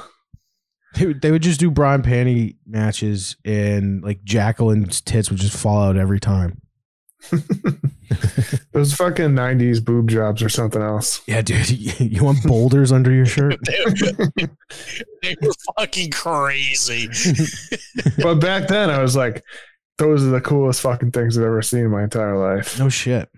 [0.95, 5.39] They would, they would just do Bra and Panty matches and like Jacqueline's tits would
[5.41, 6.61] just fall out every time.
[8.73, 11.23] Those fucking '90s boob jobs or something else.
[11.27, 11.71] Yeah, dude.
[12.01, 13.59] You want boulders under your shirt?
[13.65, 14.49] They were,
[15.23, 17.09] they were fucking crazy.
[18.23, 19.45] But back then, I was like,
[19.99, 22.79] those are the coolest fucking things I've ever seen in my entire life.
[22.79, 23.29] No shit.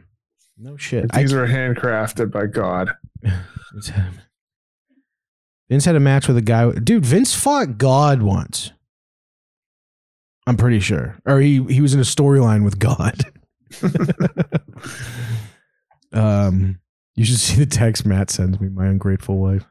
[0.56, 1.06] No shit.
[1.12, 2.90] I, These were handcrafted by God.
[3.22, 4.22] Vince had,
[5.68, 6.70] Vince had a match with a guy.
[6.72, 8.72] Dude, Vince fought God once.
[10.46, 13.24] I'm pretty sure, or he he was in a storyline with God.
[16.12, 16.80] Um,
[17.14, 18.68] you should see the text Matt sends me.
[18.68, 19.64] My ungrateful wife.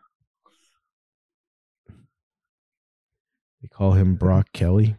[3.62, 4.98] They call him Brock Kelly.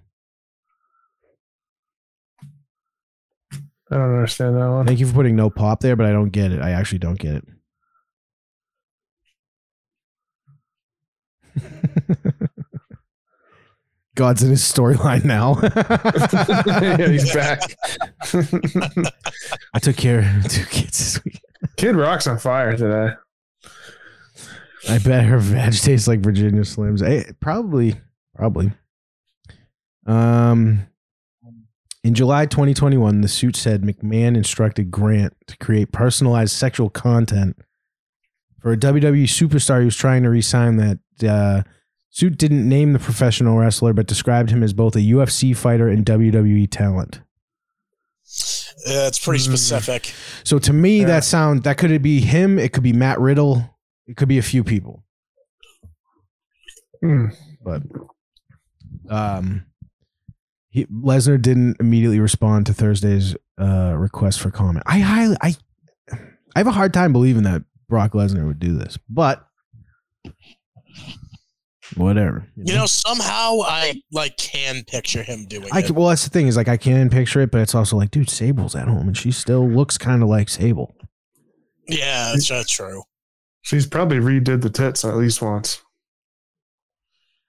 [3.90, 4.86] I don't understand that one.
[4.86, 6.62] Thank you for putting no pop there, but I don't get it.
[6.62, 7.44] I actually don't get it.
[14.14, 15.58] God's in his storyline now.
[16.66, 17.60] yeah, he's back.
[19.74, 21.40] I took care of two kids this week.
[21.76, 23.14] Kid Rock's on fire today.
[24.88, 27.02] I bet her veg tastes like Virginia Slims.
[27.02, 27.96] Eh, probably,
[28.34, 28.72] probably.
[30.06, 30.86] Um,
[32.04, 37.56] in July 2021, the suit said McMahon instructed Grant to create personalized sexual content
[38.60, 40.76] for a WWE superstar he was trying to re-sign.
[40.76, 41.62] That uh,
[42.14, 46.06] suit didn't name the professional wrestler, but described him as both a UFC fighter and
[46.06, 47.20] WWE talent.
[48.86, 49.48] Yeah, it's pretty Mm.
[49.48, 50.14] specific.
[50.44, 51.06] So to me, Yeah.
[51.08, 52.56] that sound that could be him.
[52.58, 53.68] It could be Matt Riddle.
[54.06, 55.02] It could be a few people.
[57.02, 57.26] Hmm.
[57.62, 57.82] but
[59.10, 59.66] um
[60.70, 64.84] he, Lesnar didn't immediately respond to Thursday's uh request for comment.
[64.86, 65.56] I highly I
[66.12, 69.46] I have a hard time believing that Brock Lesnar would do this, but
[71.96, 72.46] whatever.
[72.56, 75.90] You know, somehow I like can picture him doing I it.
[75.90, 78.30] well, that's the thing is like I can picture it, but it's also like, dude,
[78.30, 80.94] Sable's at home and she still looks kind of like Sable.
[81.86, 83.02] Yeah, that's that's true.
[83.62, 85.80] She's probably redid the tits at least once.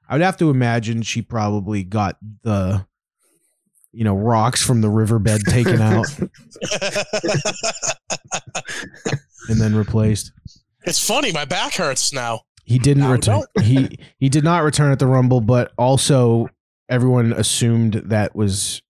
[0.08, 2.86] I would have to imagine she probably got the
[3.92, 6.06] you know rocks from the riverbed taken out
[9.50, 10.32] and then replaced.
[10.86, 11.32] it's funny.
[11.32, 12.42] My back hurts now.
[12.66, 13.44] He didn't No, return.
[13.62, 16.50] He he did not return at the Rumble, but also
[16.90, 18.82] everyone assumed that was,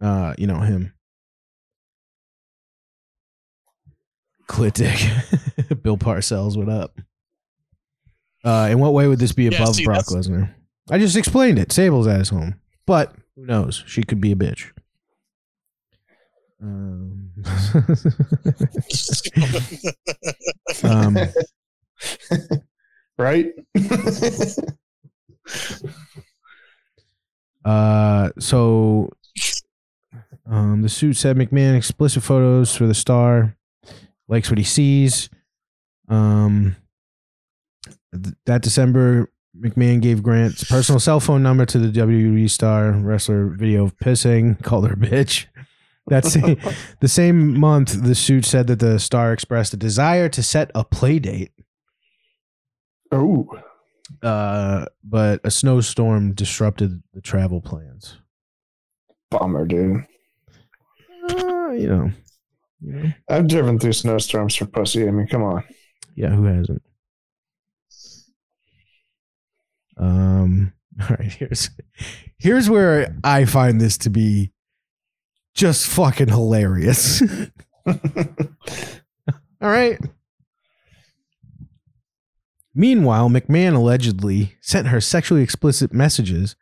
[0.00, 0.94] uh, you know, him.
[4.48, 5.78] Clit dick.
[5.82, 7.00] Bill Parcells, what up?
[8.44, 10.54] Uh, in what way would this be Yeah, above see, Brock Lesnar?
[10.88, 11.72] I just explained it.
[11.72, 13.82] Sable's at his home, but who knows?
[13.88, 14.70] She could be a bitch.
[16.62, 17.30] Um,
[20.84, 21.18] um,
[23.18, 23.52] Right?
[27.64, 29.10] Uh, so
[30.48, 33.56] um, the suit said McMahon explicit photos for the star,
[34.28, 35.28] likes what he sees.
[36.08, 36.76] Um,
[38.12, 43.48] th- that December, McMahon gave Grant's personal cell phone number to the WWE star wrestler.
[43.48, 45.46] Video of pissing, called her bitch.
[46.06, 46.34] That's
[47.00, 48.04] the same month.
[48.04, 51.50] The suit said that the star expressed a desire to set a play date.
[53.12, 53.48] Oh,
[54.22, 58.18] Uh, but a snowstorm disrupted the travel plans.
[59.30, 60.04] bummer, dude.
[61.28, 62.10] Uh, you know,
[62.80, 65.06] you know, I've driven through snowstorms for pussy.
[65.08, 65.64] I mean, come on.
[66.14, 66.82] yeah, who hasn't?
[69.96, 71.70] Um, all right, here's
[72.38, 74.52] here's where I find this to be
[75.54, 77.22] just fucking hilarious.
[77.86, 79.98] All right.
[82.78, 86.56] Meanwhile, McMahon allegedly sent her sexually explicit messages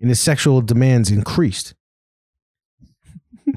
[0.00, 1.74] and his sexual demands increased.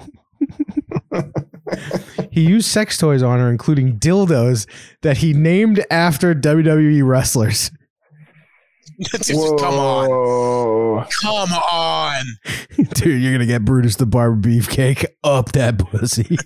[2.32, 4.68] he used sex toys on her, including dildos
[5.02, 7.72] that he named after WWE wrestlers.
[9.24, 10.08] Dude, Come on.
[10.08, 11.06] Whoa.
[11.24, 12.24] Come on.
[12.94, 16.38] Dude, you're gonna get Brutus the Barber Beefcake up that pussy.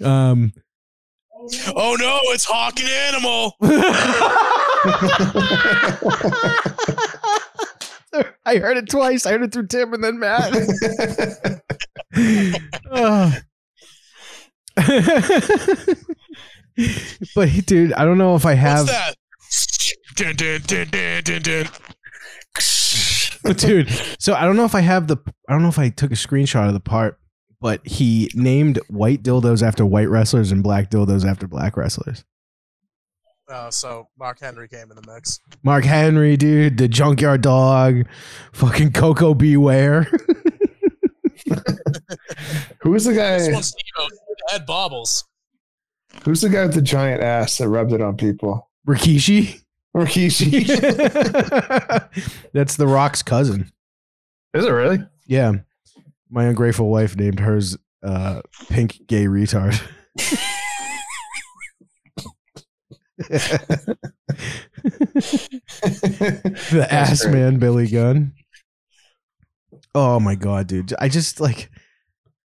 [0.04, 0.52] um,
[1.74, 3.56] Oh no, it's Hawk and Animal.
[8.44, 9.24] I heard it twice.
[9.26, 10.52] I heard it through Tim and then Matt.
[12.90, 13.32] Oh.
[17.34, 19.12] but dude, I don't know if I have, dun.
[23.56, 23.90] dude.
[24.18, 25.18] So I don't know if I have the.
[25.48, 27.18] I don't know if I took a screenshot of the part,
[27.62, 32.24] but he named white dildos after white wrestlers and black dildos after black wrestlers.
[33.48, 35.38] Oh, so Mark Henry came in the mix.
[35.62, 38.06] Mark Henry, dude, the Junkyard Dog,
[38.52, 39.56] fucking Koko B.
[39.56, 40.02] Ware.
[42.80, 43.52] Who's the This guy?
[43.52, 44.18] one's Steve
[44.52, 45.24] Ed Bobbles.
[46.24, 48.70] Who's the guy with the giant ass that rubbed it on people?
[48.86, 49.62] Rikishi.
[49.96, 50.66] Rikishi.
[52.52, 53.70] That's The Rock's cousin.
[54.54, 54.98] Is it really?
[55.26, 55.52] Yeah.
[56.32, 58.40] My ungrateful wife named hers uh,
[58.70, 59.80] Pink Gay Retard.
[63.28, 63.98] the
[66.90, 67.34] ass great.
[67.34, 68.32] man Billy Gunn.
[69.94, 70.94] Oh my god, dude.
[70.98, 71.70] I just like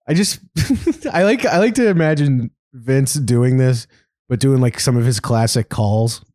[0.07, 0.39] I just
[1.11, 3.87] I like I like to imagine Vince doing this,
[4.27, 6.25] but doing like some of his classic calls.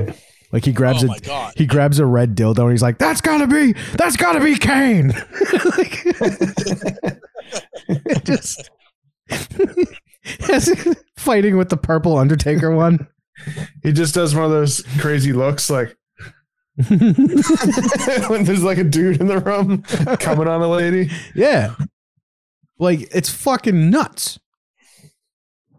[0.00, 0.14] You know?
[0.54, 0.58] Right?
[0.58, 1.54] Like he grabs oh a god.
[1.56, 5.08] he grabs a red dildo and he's like, "That's gotta be, that's gotta be Kane."
[5.76, 6.02] like,
[8.06, 8.70] it just
[11.16, 13.08] fighting with the purple Undertaker one.
[13.82, 15.96] He just does one of those crazy looks like
[16.86, 19.82] when there's like a dude in the room
[20.18, 21.10] coming on a lady.
[21.34, 21.74] yeah,
[22.78, 24.38] like it's fucking nuts,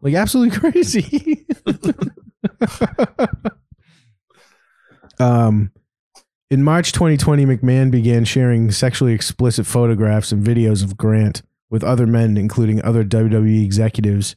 [0.02, 1.48] like absolutely crazy.
[5.20, 5.72] Um.
[6.52, 12.06] In March 2020, McMahon began sharing sexually explicit photographs and videos of Grant with other
[12.06, 14.36] men, including other WWE executives.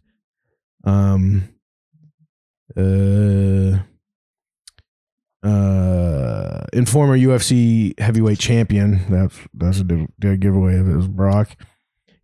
[0.85, 1.51] Um,
[2.77, 3.79] uh,
[5.43, 9.01] uh, and former UFC heavyweight champion.
[9.09, 9.85] That's that's a
[10.19, 11.57] dead giveaway if it was Brock,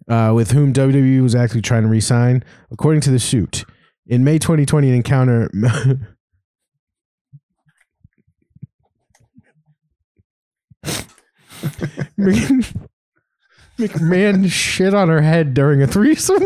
[0.08, 3.64] uh, with whom WWE was actually trying to re-sign, according to the suit.
[4.06, 5.50] In May 2020, an encounter.
[13.78, 16.44] McMahon shit on her head during a threesome.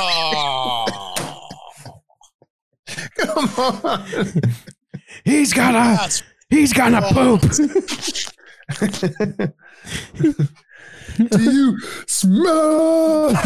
[0.00, 0.86] Oh.
[3.18, 4.06] Come on.
[5.24, 7.40] He's gonna, That's he's gonna poop.
[11.30, 13.30] Do you smell?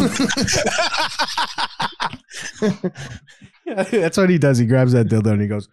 [3.65, 4.59] yeah, That's what he does.
[4.59, 5.69] He grabs that dildo and he goes,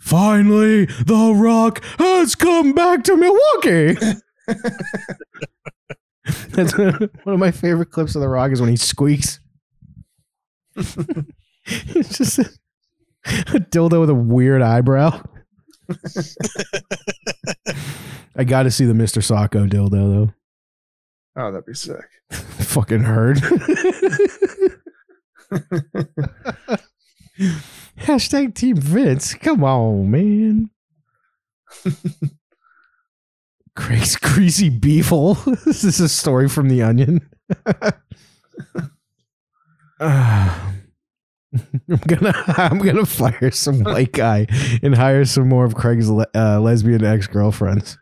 [0.00, 3.96] Finally, The Rock has come back to Milwaukee.
[6.50, 9.40] That's one of my favorite clips of The Rock is when he squeaks.
[10.76, 12.50] it's just a,
[13.24, 15.22] a dildo with a weird eyebrow.
[18.36, 19.22] I got to see the Mr.
[19.22, 20.32] Socko dildo though.
[21.36, 22.04] Oh, that'd be sick.
[22.30, 23.40] Fucking heard.
[28.00, 29.34] Hashtag Team Vince.
[29.34, 30.70] Come on, man.
[33.76, 35.42] Craig's greasy beefle.
[35.64, 37.28] this is a story from the Onion.
[40.00, 40.72] Ah.
[41.90, 44.46] I'm gonna I'm gonna fire some white guy
[44.84, 47.98] and hire some more of Craig's le- uh, lesbian ex girlfriends.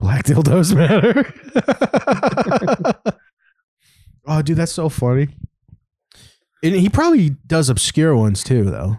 [0.00, 1.32] Black dildos matter.
[4.26, 5.28] oh, dude, that's so funny.
[6.64, 8.98] And he probably does obscure ones too, though.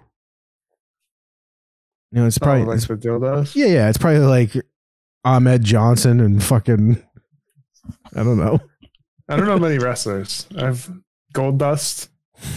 [2.12, 3.56] You know, it's Probably probably like it's- with dildos.
[3.56, 3.90] yeah, yeah.
[3.90, 4.52] It's probably like
[5.26, 7.04] Ahmed Johnson and fucking.
[8.16, 8.60] I don't know.
[9.28, 10.48] I don't know many wrestlers.
[10.58, 10.90] I've
[11.34, 12.10] Gold Dust.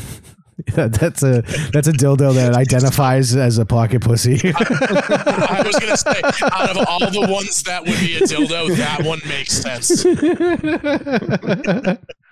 [0.75, 1.43] That- that's a
[1.73, 4.35] that's a dildo that identifies as a pocket pussy.
[4.45, 6.21] I was gonna say,
[6.53, 10.05] out of all the ones that would be a dildo, that one makes sense.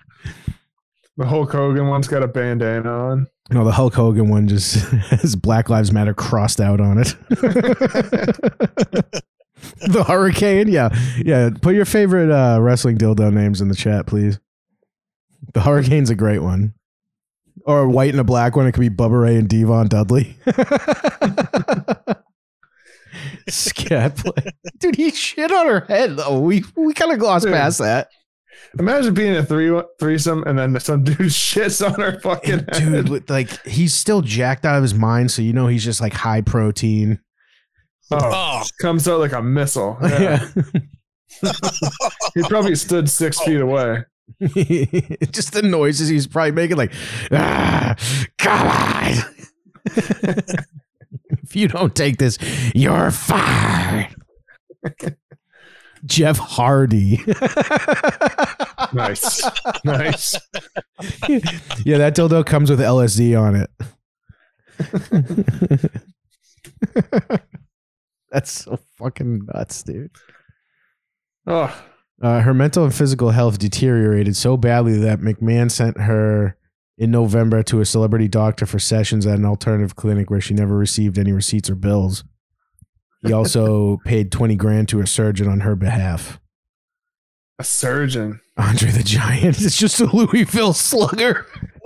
[1.17, 3.27] The Hulk Hogan one's got a bandana on.
[3.49, 4.75] no, the Hulk Hogan one just
[5.09, 7.15] has Black Lives Matter crossed out on it.
[9.87, 11.49] the Hurricane, yeah, yeah.
[11.59, 14.39] Put your favorite uh, wrestling dildo names in the chat, please.
[15.53, 16.73] The Hurricane's a great one.
[17.65, 18.67] Or a white and a black one.
[18.67, 20.37] It could be Bubba Ray and Devon Dudley.
[23.49, 24.51] Scat play.
[24.77, 26.39] Dude, he shit on her head though.
[26.39, 27.53] We we kind of glossed Dude.
[27.53, 28.09] past that.
[28.79, 32.71] Imagine being a three threesome and then some dude shits on her fucking head.
[32.73, 36.01] Dude, with, like he's still jacked out of his mind, so you know he's just
[36.01, 37.19] like high protein.
[38.11, 39.97] Oh, Oh, comes out like a missile.
[40.03, 40.47] Yeah.
[41.43, 41.51] Yeah.
[42.35, 44.03] he probably stood six feet away.
[45.31, 46.93] just the noises he's probably making, like,
[47.31, 47.95] ah,
[48.37, 49.13] come on.
[51.43, 52.37] if you don't take this,
[52.73, 54.15] you're fired.
[56.05, 57.21] Jeff Hardy.
[58.93, 59.43] Nice.
[59.83, 60.35] nice.
[61.85, 63.69] yeah, that dildo comes with LSD on it.
[68.31, 70.11] That's so fucking nuts, dude.
[71.45, 71.83] Oh,
[72.21, 76.57] Uh, her mental and physical health deteriorated so badly that McMahon sent her
[76.97, 80.75] in November to a celebrity doctor for sessions at an alternative clinic where she never
[80.75, 82.23] received any receipts or bills.
[83.21, 86.39] He also paid 20 grand to a surgeon on her behalf.
[87.59, 88.41] a surgeon.
[88.57, 91.45] Andre the Giant is just a Louisville slugger.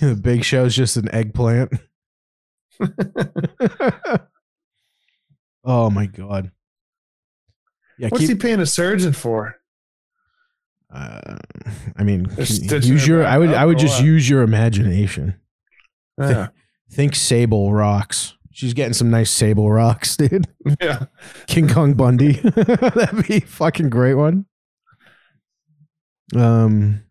[0.00, 1.72] the big show's just an eggplant.
[5.64, 6.50] oh my god.
[7.98, 9.56] Yeah, What's keep, he paying a surgeon for?
[10.92, 11.36] uh,
[11.96, 13.24] I mean, use your.
[13.24, 13.52] I would.
[13.54, 15.36] I would just use your imagination.
[16.18, 16.48] Yeah.
[16.90, 18.34] Think Sable rocks.
[18.52, 20.46] She's getting some nice Sable rocks, dude.
[20.80, 21.06] Yeah.
[21.46, 22.32] King Kong Bundy.
[22.40, 24.46] That'd be a fucking great one.
[26.34, 27.02] Um.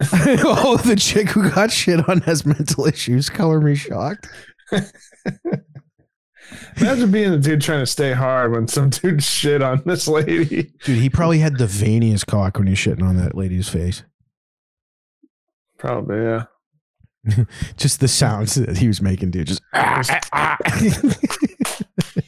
[0.12, 3.28] oh, the chick who got shit on has mental issues.
[3.28, 4.28] Color me shocked.
[6.76, 10.72] Imagine being the dude trying to stay hard when some dude shit on this lady.
[10.84, 14.04] Dude, he probably had the veiniest cock when he's shitting on that lady's face.
[15.78, 16.44] Probably, yeah.
[17.76, 19.48] Just the sounds that he was making, dude.
[19.48, 20.02] Just ah,
[20.32, 21.16] ah, ah.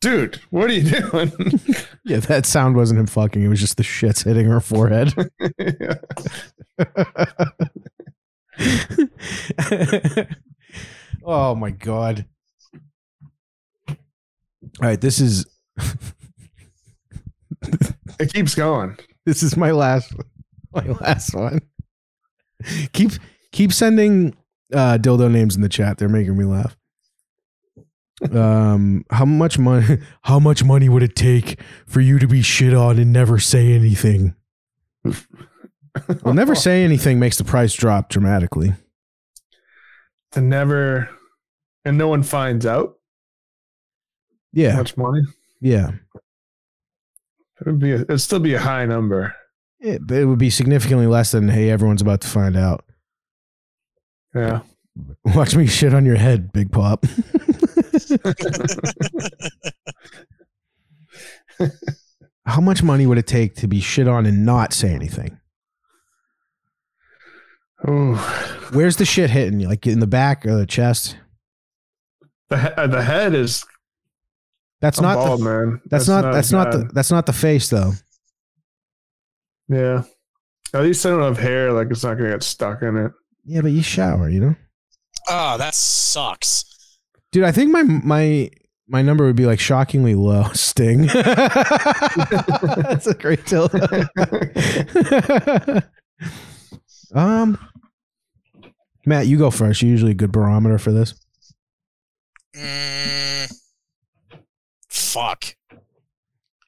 [0.00, 1.32] Dude, what are you doing?
[2.04, 3.40] yeah, that sound wasn't him fucking.
[3.40, 5.14] It was just the shits hitting her forehead.
[11.24, 12.26] oh my god.
[13.88, 13.96] All
[14.80, 15.46] right, this is
[18.18, 18.98] it keeps going.
[19.24, 20.12] this is my last
[20.74, 21.60] my last one.
[22.92, 23.12] Keep
[23.52, 24.34] keep sending
[24.74, 25.98] uh dildo names in the chat.
[25.98, 26.76] They're making me laugh.
[28.32, 32.72] Um how much money how much money would it take for you to be shit
[32.74, 34.34] on and never say anything?
[36.22, 38.72] Well, never say anything makes the price drop dramatically.
[40.30, 41.10] to never,
[41.84, 42.96] and no one finds out
[44.54, 44.76] how Yeah.
[44.76, 45.22] much money.
[45.60, 45.90] Yeah.
[47.60, 47.92] It would be.
[47.92, 49.34] A, it'd still be a high number.
[49.80, 52.84] It, it would be significantly less than hey, everyone's about to find out.
[54.34, 54.60] Yeah.
[55.34, 57.04] Watch me shit on your head, Big Pop.
[62.44, 65.38] How much money would it take to be shit on and not say anything?
[67.88, 68.16] Ooh.
[68.72, 69.68] Where's the shit hitting you?
[69.68, 71.16] Like in the back or the chest?
[72.48, 73.64] The he- uh, the head is.
[74.80, 75.80] That's I'm not bald, the, man.
[75.86, 77.92] that's, not that's not the that's not the face though.
[79.68, 80.02] Yeah.
[80.74, 81.72] At least I don't have hair.
[81.72, 83.12] Like it's not gonna get stuck in it.
[83.44, 84.56] Yeah, but you shower, you know?
[85.28, 86.64] oh, that sucks.
[87.30, 88.50] Dude, I think my my
[88.88, 90.48] my number would be like shockingly low.
[90.52, 91.06] Sting.
[91.06, 93.82] That's a great dildo.
[97.14, 97.58] um,
[99.06, 99.82] Matt, you go first.
[99.82, 101.14] You're usually a good barometer for this.
[102.54, 103.52] Mm,
[104.88, 105.56] fuck.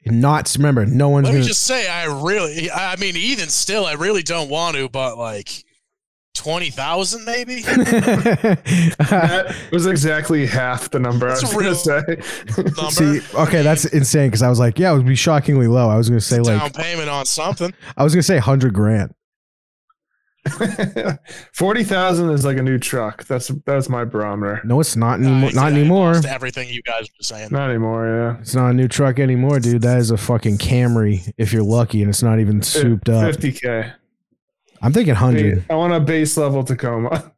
[0.07, 1.49] Not remember, no one's Let me gonna.
[1.49, 5.64] just say, I really, I mean, even still, I really don't want to, but like
[6.35, 7.63] twenty thousand, maybe.
[9.05, 12.03] That was exactly half the number I was a gonna real- say.
[12.59, 15.89] Number See, okay, that's insane because I was like, yeah, it would be shockingly low.
[15.89, 17.73] I was gonna say like down like, payment on something.
[17.97, 19.15] I was gonna say hundred grand.
[21.55, 23.25] Forty thousand is like a new truck.
[23.25, 24.61] That's that's my barometer.
[24.65, 25.49] No, it's not Uh, anymore.
[25.51, 26.13] I not anymore.
[26.15, 27.49] lost Everything you guys were saying.
[27.51, 28.07] Not anymore.
[28.07, 28.41] Yeah.
[28.41, 29.83] It's not a new truck anymore, dude.
[29.83, 33.25] That is a fucking Camry if you're lucky, and it's not even souped up.
[33.27, 33.93] Fifty k.
[34.85, 35.65] I'm thinking hundred.
[35.71, 37.33] I want a base level Tacoma.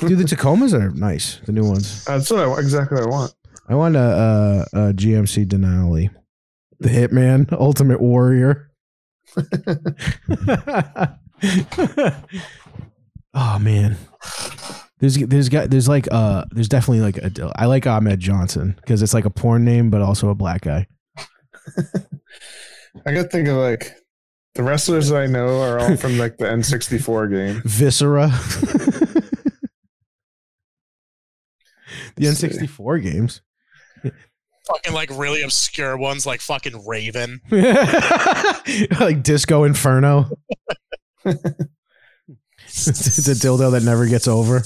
[0.00, 1.38] Dude, the Tacomas are nice.
[1.46, 2.04] The new ones.
[2.04, 3.32] That's what I want- exactly what I want.
[3.68, 6.10] I want a, a, a GMC Denali,
[6.80, 8.72] the Hitman, Ultimate Warrior.
[13.34, 13.96] oh man,
[14.98, 19.00] there's there's got there's like uh there's definitely like a I like Ahmed Johnson because
[19.02, 20.88] it's like a porn name but also a black guy.
[23.06, 23.94] I gotta think of like
[24.58, 27.62] the wrestlers I know are all from like the N64 game.
[27.64, 28.26] Viscera.
[32.16, 32.42] the Let's.
[32.42, 33.40] N64 games.
[34.66, 37.40] Fucking like really obscure ones like fucking Raven.
[38.98, 40.28] like Disco Inferno.
[41.24, 44.64] it's a dildo that never gets over.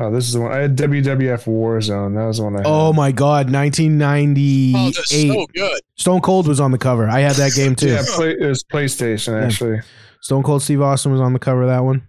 [0.00, 2.14] Oh, this is the one I had WWF Warzone.
[2.14, 2.66] That was the one I had.
[2.66, 4.74] Oh my god, 1998.
[4.76, 5.32] Oh, that's 1998.
[5.34, 5.80] so good.
[5.96, 7.08] Stone Cold was on the cover.
[7.08, 7.88] I had that game too.
[7.88, 9.46] yeah, play, it was PlayStation Yeah.
[9.46, 9.80] actually.
[10.20, 12.06] Stone Cold Steve Austin was on the cover of that one.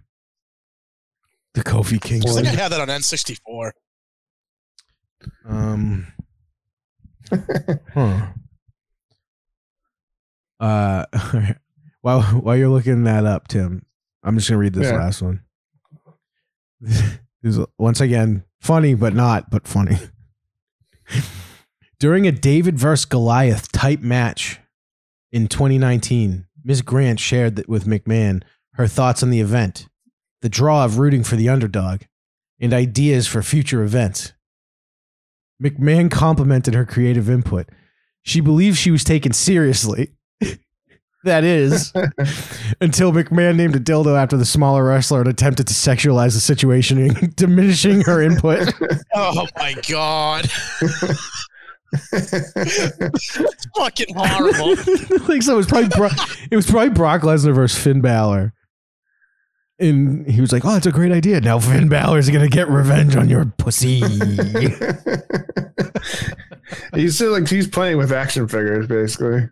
[1.54, 2.44] The Kofi I Kingston.
[2.44, 3.72] think I had that on N64.
[5.48, 6.06] Um.
[7.94, 8.26] huh.
[10.60, 11.06] Uh,
[12.02, 13.84] while while you're looking that up, Tim,
[14.22, 14.98] I'm just gonna read this Yeah.
[14.98, 15.40] last one.
[17.78, 19.96] Once again funny, but not, but funny.
[21.98, 24.58] During a David versus Goliath type match
[25.32, 26.82] in 2019, Ms.
[26.82, 28.42] Grant shared with McMahon
[28.74, 29.88] her thoughts on the event,
[30.42, 32.02] the draw of rooting for the underdog,
[32.58, 34.32] and ideas for future events.
[35.62, 37.68] McMahon complimented her creative input.
[38.22, 40.12] She believes she was taken seriously.
[41.24, 41.92] That is,
[42.80, 47.14] until McMahon named a dildo after the smaller wrestler and attempted to sexualize the situation,
[47.36, 48.72] diminishing her input.
[49.14, 50.50] Oh my god.
[52.12, 54.76] it's fucking horrible.
[55.28, 56.12] like so, it was probably Brock,
[56.50, 58.54] it was probably Brock Lesnar versus Finn Balor,
[59.78, 61.40] and he was like, "Oh, that's a great idea.
[61.40, 64.00] Now Finn Balor's gonna get revenge on your pussy."
[66.94, 69.48] he's still like he's playing with action figures basically.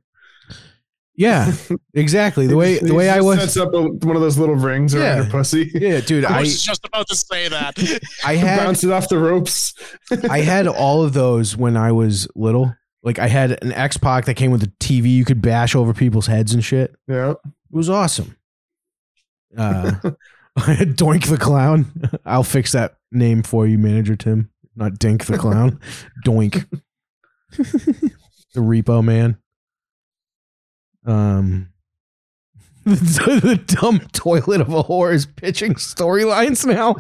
[1.19, 1.53] Yeah,
[1.95, 2.47] exactly.
[2.47, 3.41] The way the he way I was.
[3.41, 5.23] sets up a, one of those little rings around Yeah.
[5.25, 5.71] her pussy.
[5.75, 7.77] Yeah, dude, I I was just about to say that.
[8.25, 9.75] I had Bounce it off the ropes.
[10.31, 12.73] I had all of those when I was little.
[13.03, 15.93] Like I had an X Pac that came with a TV you could bash over
[15.93, 16.95] people's heads and shit.
[17.09, 17.33] Yeah.
[17.33, 17.37] It
[17.73, 18.37] was awesome.
[19.57, 19.93] Uh,
[20.57, 21.87] I had Doink the Clown.
[22.25, 24.51] I'll fix that name for you, Manager Tim.
[24.77, 25.81] Not Dink the Clown.
[26.25, 26.67] Doink.
[27.57, 28.11] the
[28.61, 29.39] Repo Man.
[31.07, 31.71] Um,
[32.85, 36.97] the, the dumb toilet of a whore is pitching storylines now.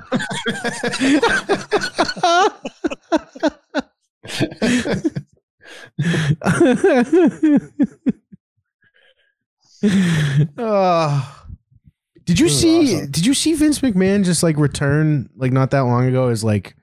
[10.59, 11.44] Ah.
[12.24, 12.94] did you This see?
[12.96, 13.11] awesome.
[13.11, 16.74] Did you see Vince McMahon just like return like not that long ago as like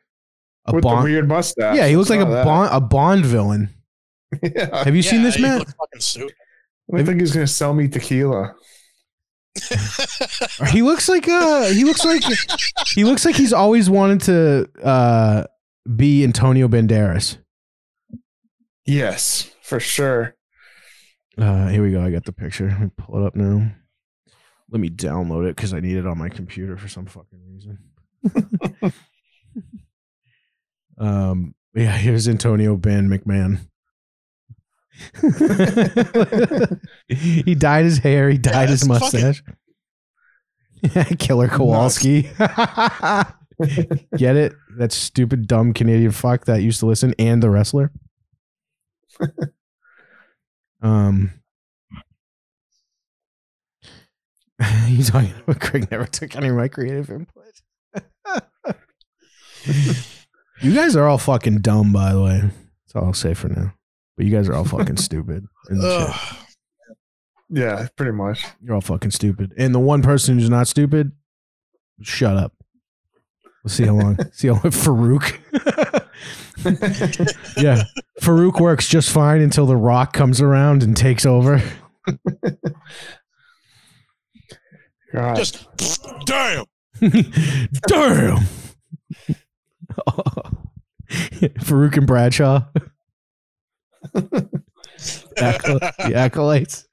[0.66, 1.04] a With the Bond?
[1.04, 1.76] weird mustache.
[1.78, 2.46] Yeah, he looks like a that.
[2.46, 3.70] Bond a Bond villain.
[4.44, 4.84] Yeah.
[4.84, 5.60] Have you seen this he man?
[5.62, 6.36] fucking stupid.
[6.94, 8.56] I think he's gonna sell me tequila.
[10.72, 12.24] He looks like uh he looks like
[12.88, 15.44] he looks like he's always wanted to uh
[15.96, 17.38] be Antonio Banderas.
[18.86, 20.36] Yes, for sure.
[21.38, 22.02] Uh here we go.
[22.04, 22.68] I got the picture.
[22.68, 23.72] Let me pull it up now.
[24.70, 27.80] Let me download it because I need it on my computer for some fucking reason.
[30.98, 33.60] um yeah, here's Antonio Ben McMahon.
[37.08, 39.44] he dyed his hair, he dyed his fucking- mustache.
[41.20, 42.24] Killer Kowalski.
[44.18, 44.54] Get it?
[44.78, 47.92] That stupid, dumb Canadian fuck that used to listen and the wrestler.
[50.82, 51.32] um,
[54.88, 57.44] you talking about Craig never took any of my creative input.
[60.62, 62.42] you guys are all fucking dumb, by the way.
[62.42, 63.74] That's all I'll say for now.
[64.18, 65.46] But you guys are all fucking stupid.
[65.70, 66.10] And shit.
[66.10, 66.36] Ugh.
[67.50, 68.44] Yeah, pretty much.
[68.62, 69.54] You're all fucking stupid.
[69.58, 71.12] And the one person who's not stupid,
[72.02, 72.54] shut up.
[73.64, 74.18] We'll see how long.
[74.32, 75.40] see how long Faarooq.
[77.62, 77.84] yeah.
[78.22, 81.62] Faarooq works just fine until The Rock comes around and takes over.
[85.14, 85.36] God.
[85.36, 85.68] Just
[86.26, 86.66] damn.
[87.02, 88.40] Damn.
[91.10, 92.66] Faarooq and Bradshaw.
[94.14, 96.88] The acolytes.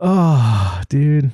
[0.00, 1.30] oh, dude.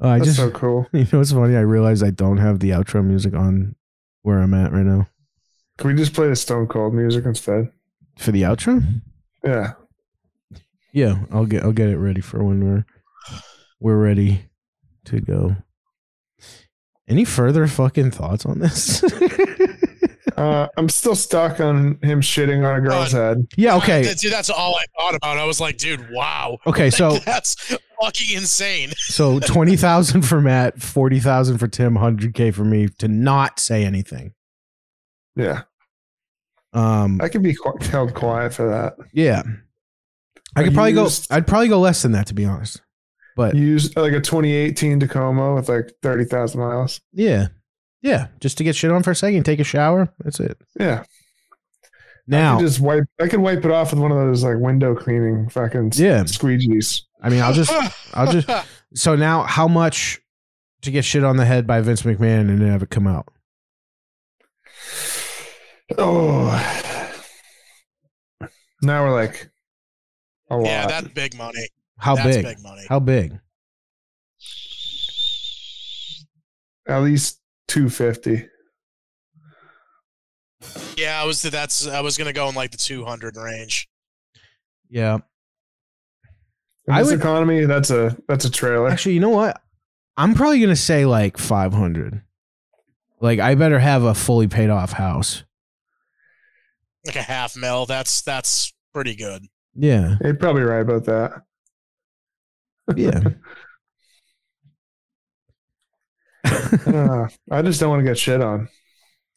[0.00, 0.86] Oh, I That's just so cool.
[0.92, 1.56] you know what's funny?
[1.56, 3.76] I realized I don't have the outro music on
[4.22, 5.08] where I'm at right now
[5.78, 7.70] Can we just play the Stone Cold music instead?
[8.18, 8.82] for the outro.
[9.44, 9.72] Yeah.
[10.92, 12.84] Yeah, I'll get I'll get it ready for when we're
[13.80, 14.44] we're ready
[15.06, 15.56] to go.
[17.08, 19.02] Any further fucking thoughts on this?
[20.42, 23.46] Uh, I'm still stuck on him shitting on a girl's head.
[23.56, 24.02] yeah, okay.
[24.02, 25.38] That- dude, that's all I thought about.
[25.38, 26.58] I was like, dude, wow.
[26.66, 27.54] Okay, so that's
[28.00, 28.92] fucking insane.
[28.96, 34.32] so 20,000 for Matt, 40,000 for Tim, 100k for me to not say anything.
[35.36, 35.62] Yeah.
[36.74, 38.94] Um I could be qu- held quiet for that.
[39.12, 39.42] yeah.
[40.56, 42.80] I I could probably used- go I'd probably go less than that to be honest.
[43.36, 47.00] But Use like a 2018 Tacoma with like 30,000 miles.
[47.12, 47.48] yeah.
[48.02, 50.58] Yeah, just to get shit on for a second, take a shower, that's it.
[50.78, 51.04] Yeah.
[51.04, 51.86] I
[52.26, 53.04] Now, could just wipe.
[53.20, 56.22] I could wipe it off with one of those like window cleaning fucking Yeah.
[56.24, 57.02] squeegees.
[57.20, 57.72] I mean, I'll just
[58.14, 58.48] I'll just
[58.94, 60.20] So now, how much
[60.82, 63.28] to get shit on the head by Vince McMahon and have it come out?
[65.98, 66.48] Oh.
[68.82, 69.48] Now we're like
[70.50, 70.66] a lot.
[70.66, 71.68] yeah, that's big money.
[71.98, 72.44] How that's big?
[72.44, 72.82] big money.
[72.88, 73.38] How big?
[76.88, 77.38] At least
[77.72, 78.46] 250.
[80.96, 83.88] Yeah, I was that's I was gonna go in like the two hundred range.
[84.90, 85.18] Yeah.
[86.86, 88.88] In I this would- economy, that's a that's a trailer.
[88.88, 89.60] Actually, you know what?
[90.16, 92.22] I'm probably gonna say like 500.
[93.20, 95.44] Like, I better have a fully paid off house.
[97.06, 97.86] Like a half mil.
[97.86, 99.46] That's that's pretty good.
[99.74, 100.16] Yeah.
[100.22, 101.42] You're probably right about that.
[102.96, 103.20] Yeah.
[106.44, 107.28] I.
[107.50, 108.68] I just don't want to get shit on.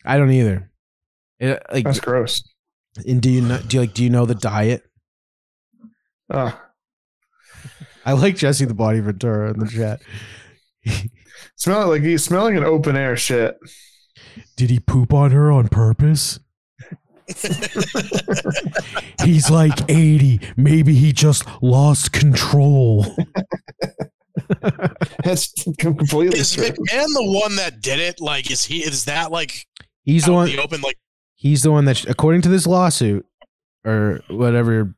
[0.03, 0.71] I don't either.
[1.39, 2.43] It, like, That's gross.
[3.07, 3.59] and do you know?
[3.59, 3.93] Do you like?
[3.93, 4.83] Do you know the diet?
[6.29, 6.59] Oh,
[8.05, 10.01] I like Jesse the Body Ventura in the chat.
[11.55, 13.57] smell like he's smelling an open air shit.
[14.55, 16.39] Did he poop on her on purpose?
[19.23, 20.39] He's like 80.
[20.55, 23.05] Maybe he just lost control.
[25.23, 26.65] That's completely Is true.
[26.65, 28.19] McMahon the one that did it?
[28.19, 28.83] Like, is he?
[28.83, 29.65] Is that like
[30.03, 30.49] He's the one.
[30.49, 30.81] in the open?
[30.81, 30.97] Like,
[31.35, 33.25] He's the one that, according to this lawsuit
[33.85, 34.95] or whatever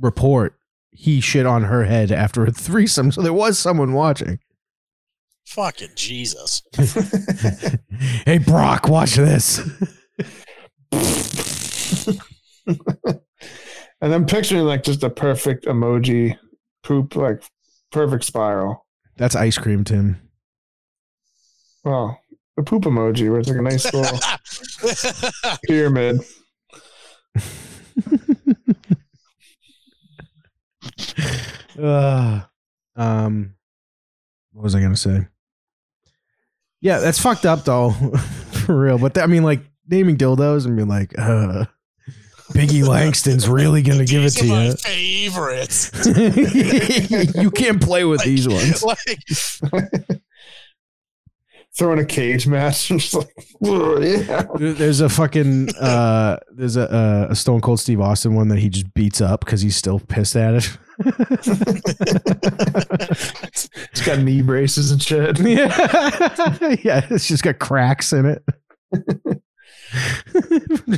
[0.00, 0.54] report,
[0.92, 3.10] he shit on her head after a threesome.
[3.12, 4.38] So there was someone watching.
[5.46, 6.62] fucking Jesus.
[8.26, 9.58] hey, Brock, watch this.
[14.00, 16.36] and I'm picturing like just a perfect emoji
[16.82, 17.42] poop, like
[17.92, 18.86] perfect spiral.
[19.16, 20.16] That's ice cream, Tim.
[21.84, 22.18] Well,
[22.56, 24.18] the poop emoji where it's like a nice little
[25.66, 26.20] pyramid.
[31.80, 32.40] uh,
[32.96, 33.54] um,
[34.52, 35.26] what was I gonna say?
[36.80, 37.90] Yeah, that's fucked up though,
[38.66, 38.98] for real.
[38.98, 41.66] But th- I mean, like naming dildos and being like, uh,
[42.52, 44.74] Biggie Langston's really gonna give it to my you.
[44.74, 45.90] favorites.
[47.36, 48.82] you can't play with these ones.
[48.82, 48.98] like,
[51.74, 52.90] Throwing a cage match.
[52.90, 53.30] and just like,
[53.62, 54.44] yeah.
[54.56, 58.68] There's a fucking uh, there's a, uh, a Stone Cold Steve Austin one that he
[58.68, 60.68] just beats up because he's still pissed at it.
[63.90, 65.38] it's got knee braces and shit.
[65.40, 68.44] yeah, yeah, it's just got cracks in it.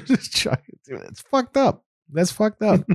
[0.07, 1.01] Just chuck it, dude.
[1.03, 1.85] It's fucked up.
[2.13, 2.81] That's fucked up.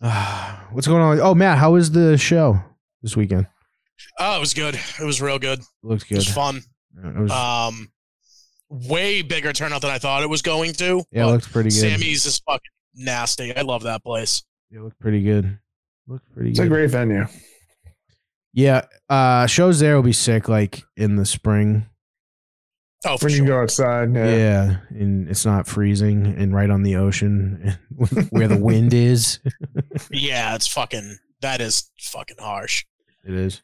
[0.72, 1.20] What's going on?
[1.20, 2.60] Oh, Matt, how was the show
[3.02, 3.46] this weekend?
[4.18, 4.74] oh, it was good.
[5.00, 5.60] It was real good.
[5.82, 6.16] Looked It good.
[6.18, 6.60] was fun.
[7.02, 7.90] It was, Um,
[8.68, 11.02] way bigger turnout than I thought it was going to.
[11.10, 11.78] yeah, it but looked pretty good.
[11.80, 12.60] Sammy's is fucking
[12.94, 13.56] nasty.
[13.56, 14.42] I love that place.
[14.70, 15.58] It looked pretty good.
[16.06, 16.66] Looked pretty It's good.
[16.66, 17.26] a great venue.
[18.52, 21.86] yeah, uh, shows there will be sick like in the spring.
[23.04, 23.46] Oh, for When you sure.
[23.46, 24.34] go outside, yeah.
[24.36, 24.76] Yeah.
[24.90, 27.76] and it's not freezing and right on the ocean
[28.30, 29.38] where the wind is.
[30.10, 31.18] Yeah, it's fucking.
[31.42, 32.84] That is fucking harsh.
[33.24, 33.60] It is.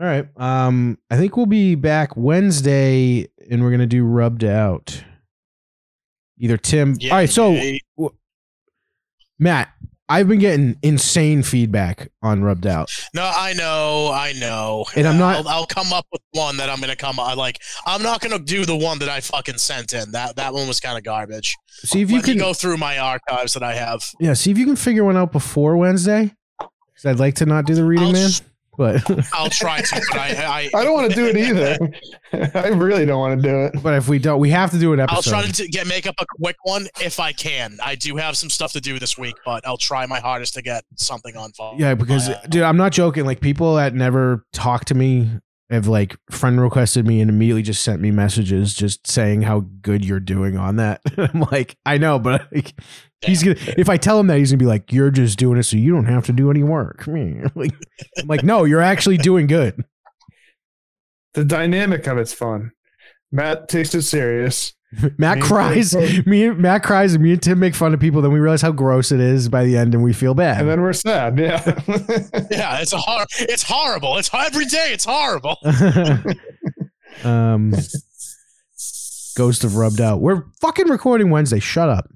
[0.00, 0.26] All right.
[0.36, 5.04] Um, I think we'll be back Wednesday, and we're gonna do rubbed out.
[6.38, 6.96] Either Tim.
[6.98, 7.28] Yeah, All right.
[7.30, 7.78] So yeah,
[9.38, 9.68] Matt,
[10.08, 12.90] I've been getting insane feedback on rubbed out.
[13.14, 14.86] No, I know, I know.
[14.96, 17.20] And I'm not- I'll, I'll come up with one that I'm gonna come.
[17.20, 17.58] I like.
[17.86, 20.12] I'm not gonna do the one that I fucking sent in.
[20.12, 21.54] That that one was kind of garbage.
[21.68, 22.38] See if you Let can.
[22.38, 24.02] go through my archives that I have.
[24.18, 24.32] Yeah.
[24.34, 26.34] See if you can figure one out before Wednesday.
[26.58, 28.30] Because I'd like to not do the reading I'll man.
[28.78, 30.28] Sh- but I'll try to, but I,
[30.74, 31.78] I, I don't want to do it either.
[32.58, 33.82] I really don't want to do it.
[33.82, 35.34] but if we don't, we have to do an episode.
[35.34, 37.78] I'll try to get make up a quick one if I can.
[37.84, 40.62] I do have some stuff to do this week, but I'll try my hardest to
[40.62, 41.74] get something on file.
[41.78, 43.24] Yeah, because Uh, dude, I'm not joking.
[43.24, 45.30] Like people that never talk to me
[45.70, 50.02] have like friend requested me and immediately just sent me messages just saying how good
[50.04, 51.02] you're doing on that.
[51.18, 52.72] I'm like, I know, but like,
[53.22, 53.56] he's gonna.
[53.76, 55.92] If I tell him that, he's gonna be like, "You're just doing it so you
[55.92, 57.04] don't have to do any work."
[57.54, 57.74] Like,
[58.18, 59.84] I'm like, no, you're actually doing good.
[61.34, 62.72] The dynamic of it's fun.
[63.30, 64.72] Matt takes it serious.
[65.18, 65.94] Matt Me- cries.
[66.26, 68.22] Me, Matt cries, and me and Tim make fun of people.
[68.22, 70.60] Then we realize how gross it is by the end, and we feel bad.
[70.60, 71.38] And then we're sad.
[71.38, 71.62] Yeah.
[72.50, 74.16] Yeah, it's a hor- It's horrible.
[74.16, 74.92] It's every day.
[74.92, 75.56] It's horrible.
[77.24, 77.72] um,
[79.36, 80.20] Ghost of Rubbed Out.
[80.20, 81.60] We're fucking recording Wednesday.
[81.60, 82.08] Shut up.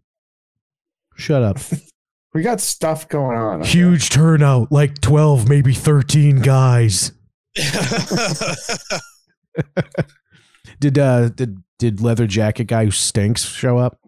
[1.23, 1.59] Shut up.
[2.35, 3.63] we got stuff going on.
[3.63, 7.13] Huge turnout, like 12, maybe 13 guys.
[10.81, 14.01] Did uh did did leather jacket guy who stinks show up?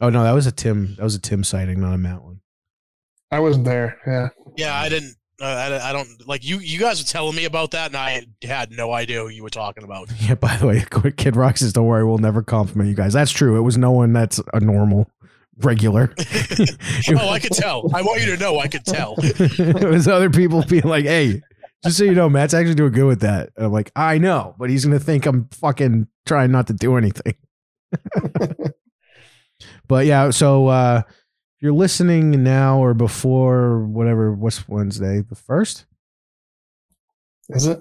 [0.00, 0.94] Oh no, that was a Tim.
[0.94, 2.40] That was a Tim sighting, not a Matt one.
[3.30, 3.98] I wasn't there.
[4.06, 4.28] Yeah.
[4.56, 5.16] yeah, I didn't.
[5.40, 6.58] Uh, I, I don't like you.
[6.58, 9.50] You guys were telling me about that, and I had no idea who you were
[9.50, 10.08] talking about.
[10.20, 10.34] Yeah.
[10.34, 10.84] By the way,
[11.16, 13.56] Kid Rock says, "Don't worry, we'll never compliment you guys." That's true.
[13.56, 15.08] It was no one that's a normal,
[15.58, 16.12] regular.
[16.18, 17.88] oh, I could tell.
[17.94, 18.58] I want you to know.
[18.58, 19.14] I could tell.
[19.18, 21.40] it was other people being like, "Hey,
[21.84, 24.56] just so you know, Matt's actually doing good with that." And I'm like, "I know,
[24.58, 27.36] but he's gonna think I'm fucking trying not to do anything."
[29.86, 31.02] but yeah, so uh
[31.58, 35.22] if you're listening now or before whatever, what's Wednesday?
[35.22, 35.86] The first
[37.48, 37.80] Is it?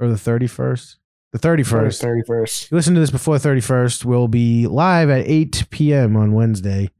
[0.00, 0.96] or the thirty first?
[1.32, 2.00] The 31st.
[2.00, 2.64] The 31st.
[2.64, 6.16] If you listen to this before 31st, we'll be live at 8 p.m.
[6.16, 6.90] on Wednesday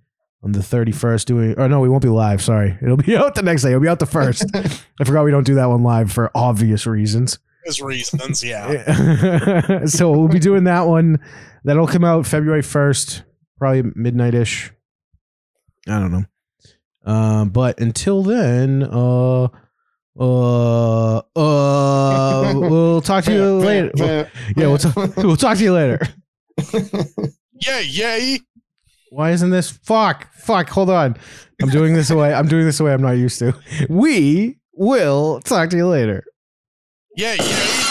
[0.45, 2.79] on the 31st doing or no, we won't be live, sorry.
[2.81, 3.71] It'll be out the next day.
[3.71, 4.45] It'll be out the first.
[4.55, 7.41] I forgot we don't do that one live for obvious reasons.
[7.65, 8.45] There's reasons.
[8.45, 9.85] Yeah.
[9.87, 11.19] so we'll be doing that one.
[11.65, 13.25] That'll come out February 1st,
[13.59, 14.71] probably midnight-ish.
[15.89, 16.25] I don't know.
[17.05, 19.49] Um, but until then, uh
[20.21, 24.31] uh uh we'll talk to you later.
[24.57, 26.01] Yeah, we'll, talk we'll talk to you later.
[27.61, 27.85] Yay!
[27.85, 28.39] Yay!
[29.11, 30.33] Why isn't this fuck?
[30.35, 31.17] Fuck, hold on.
[31.63, 32.35] I'm doing this away.
[32.35, 33.55] I'm doing this away I'm not used to.
[33.89, 36.25] We will talk to you later.
[37.17, 37.37] Yay!
[37.37, 37.88] Yay!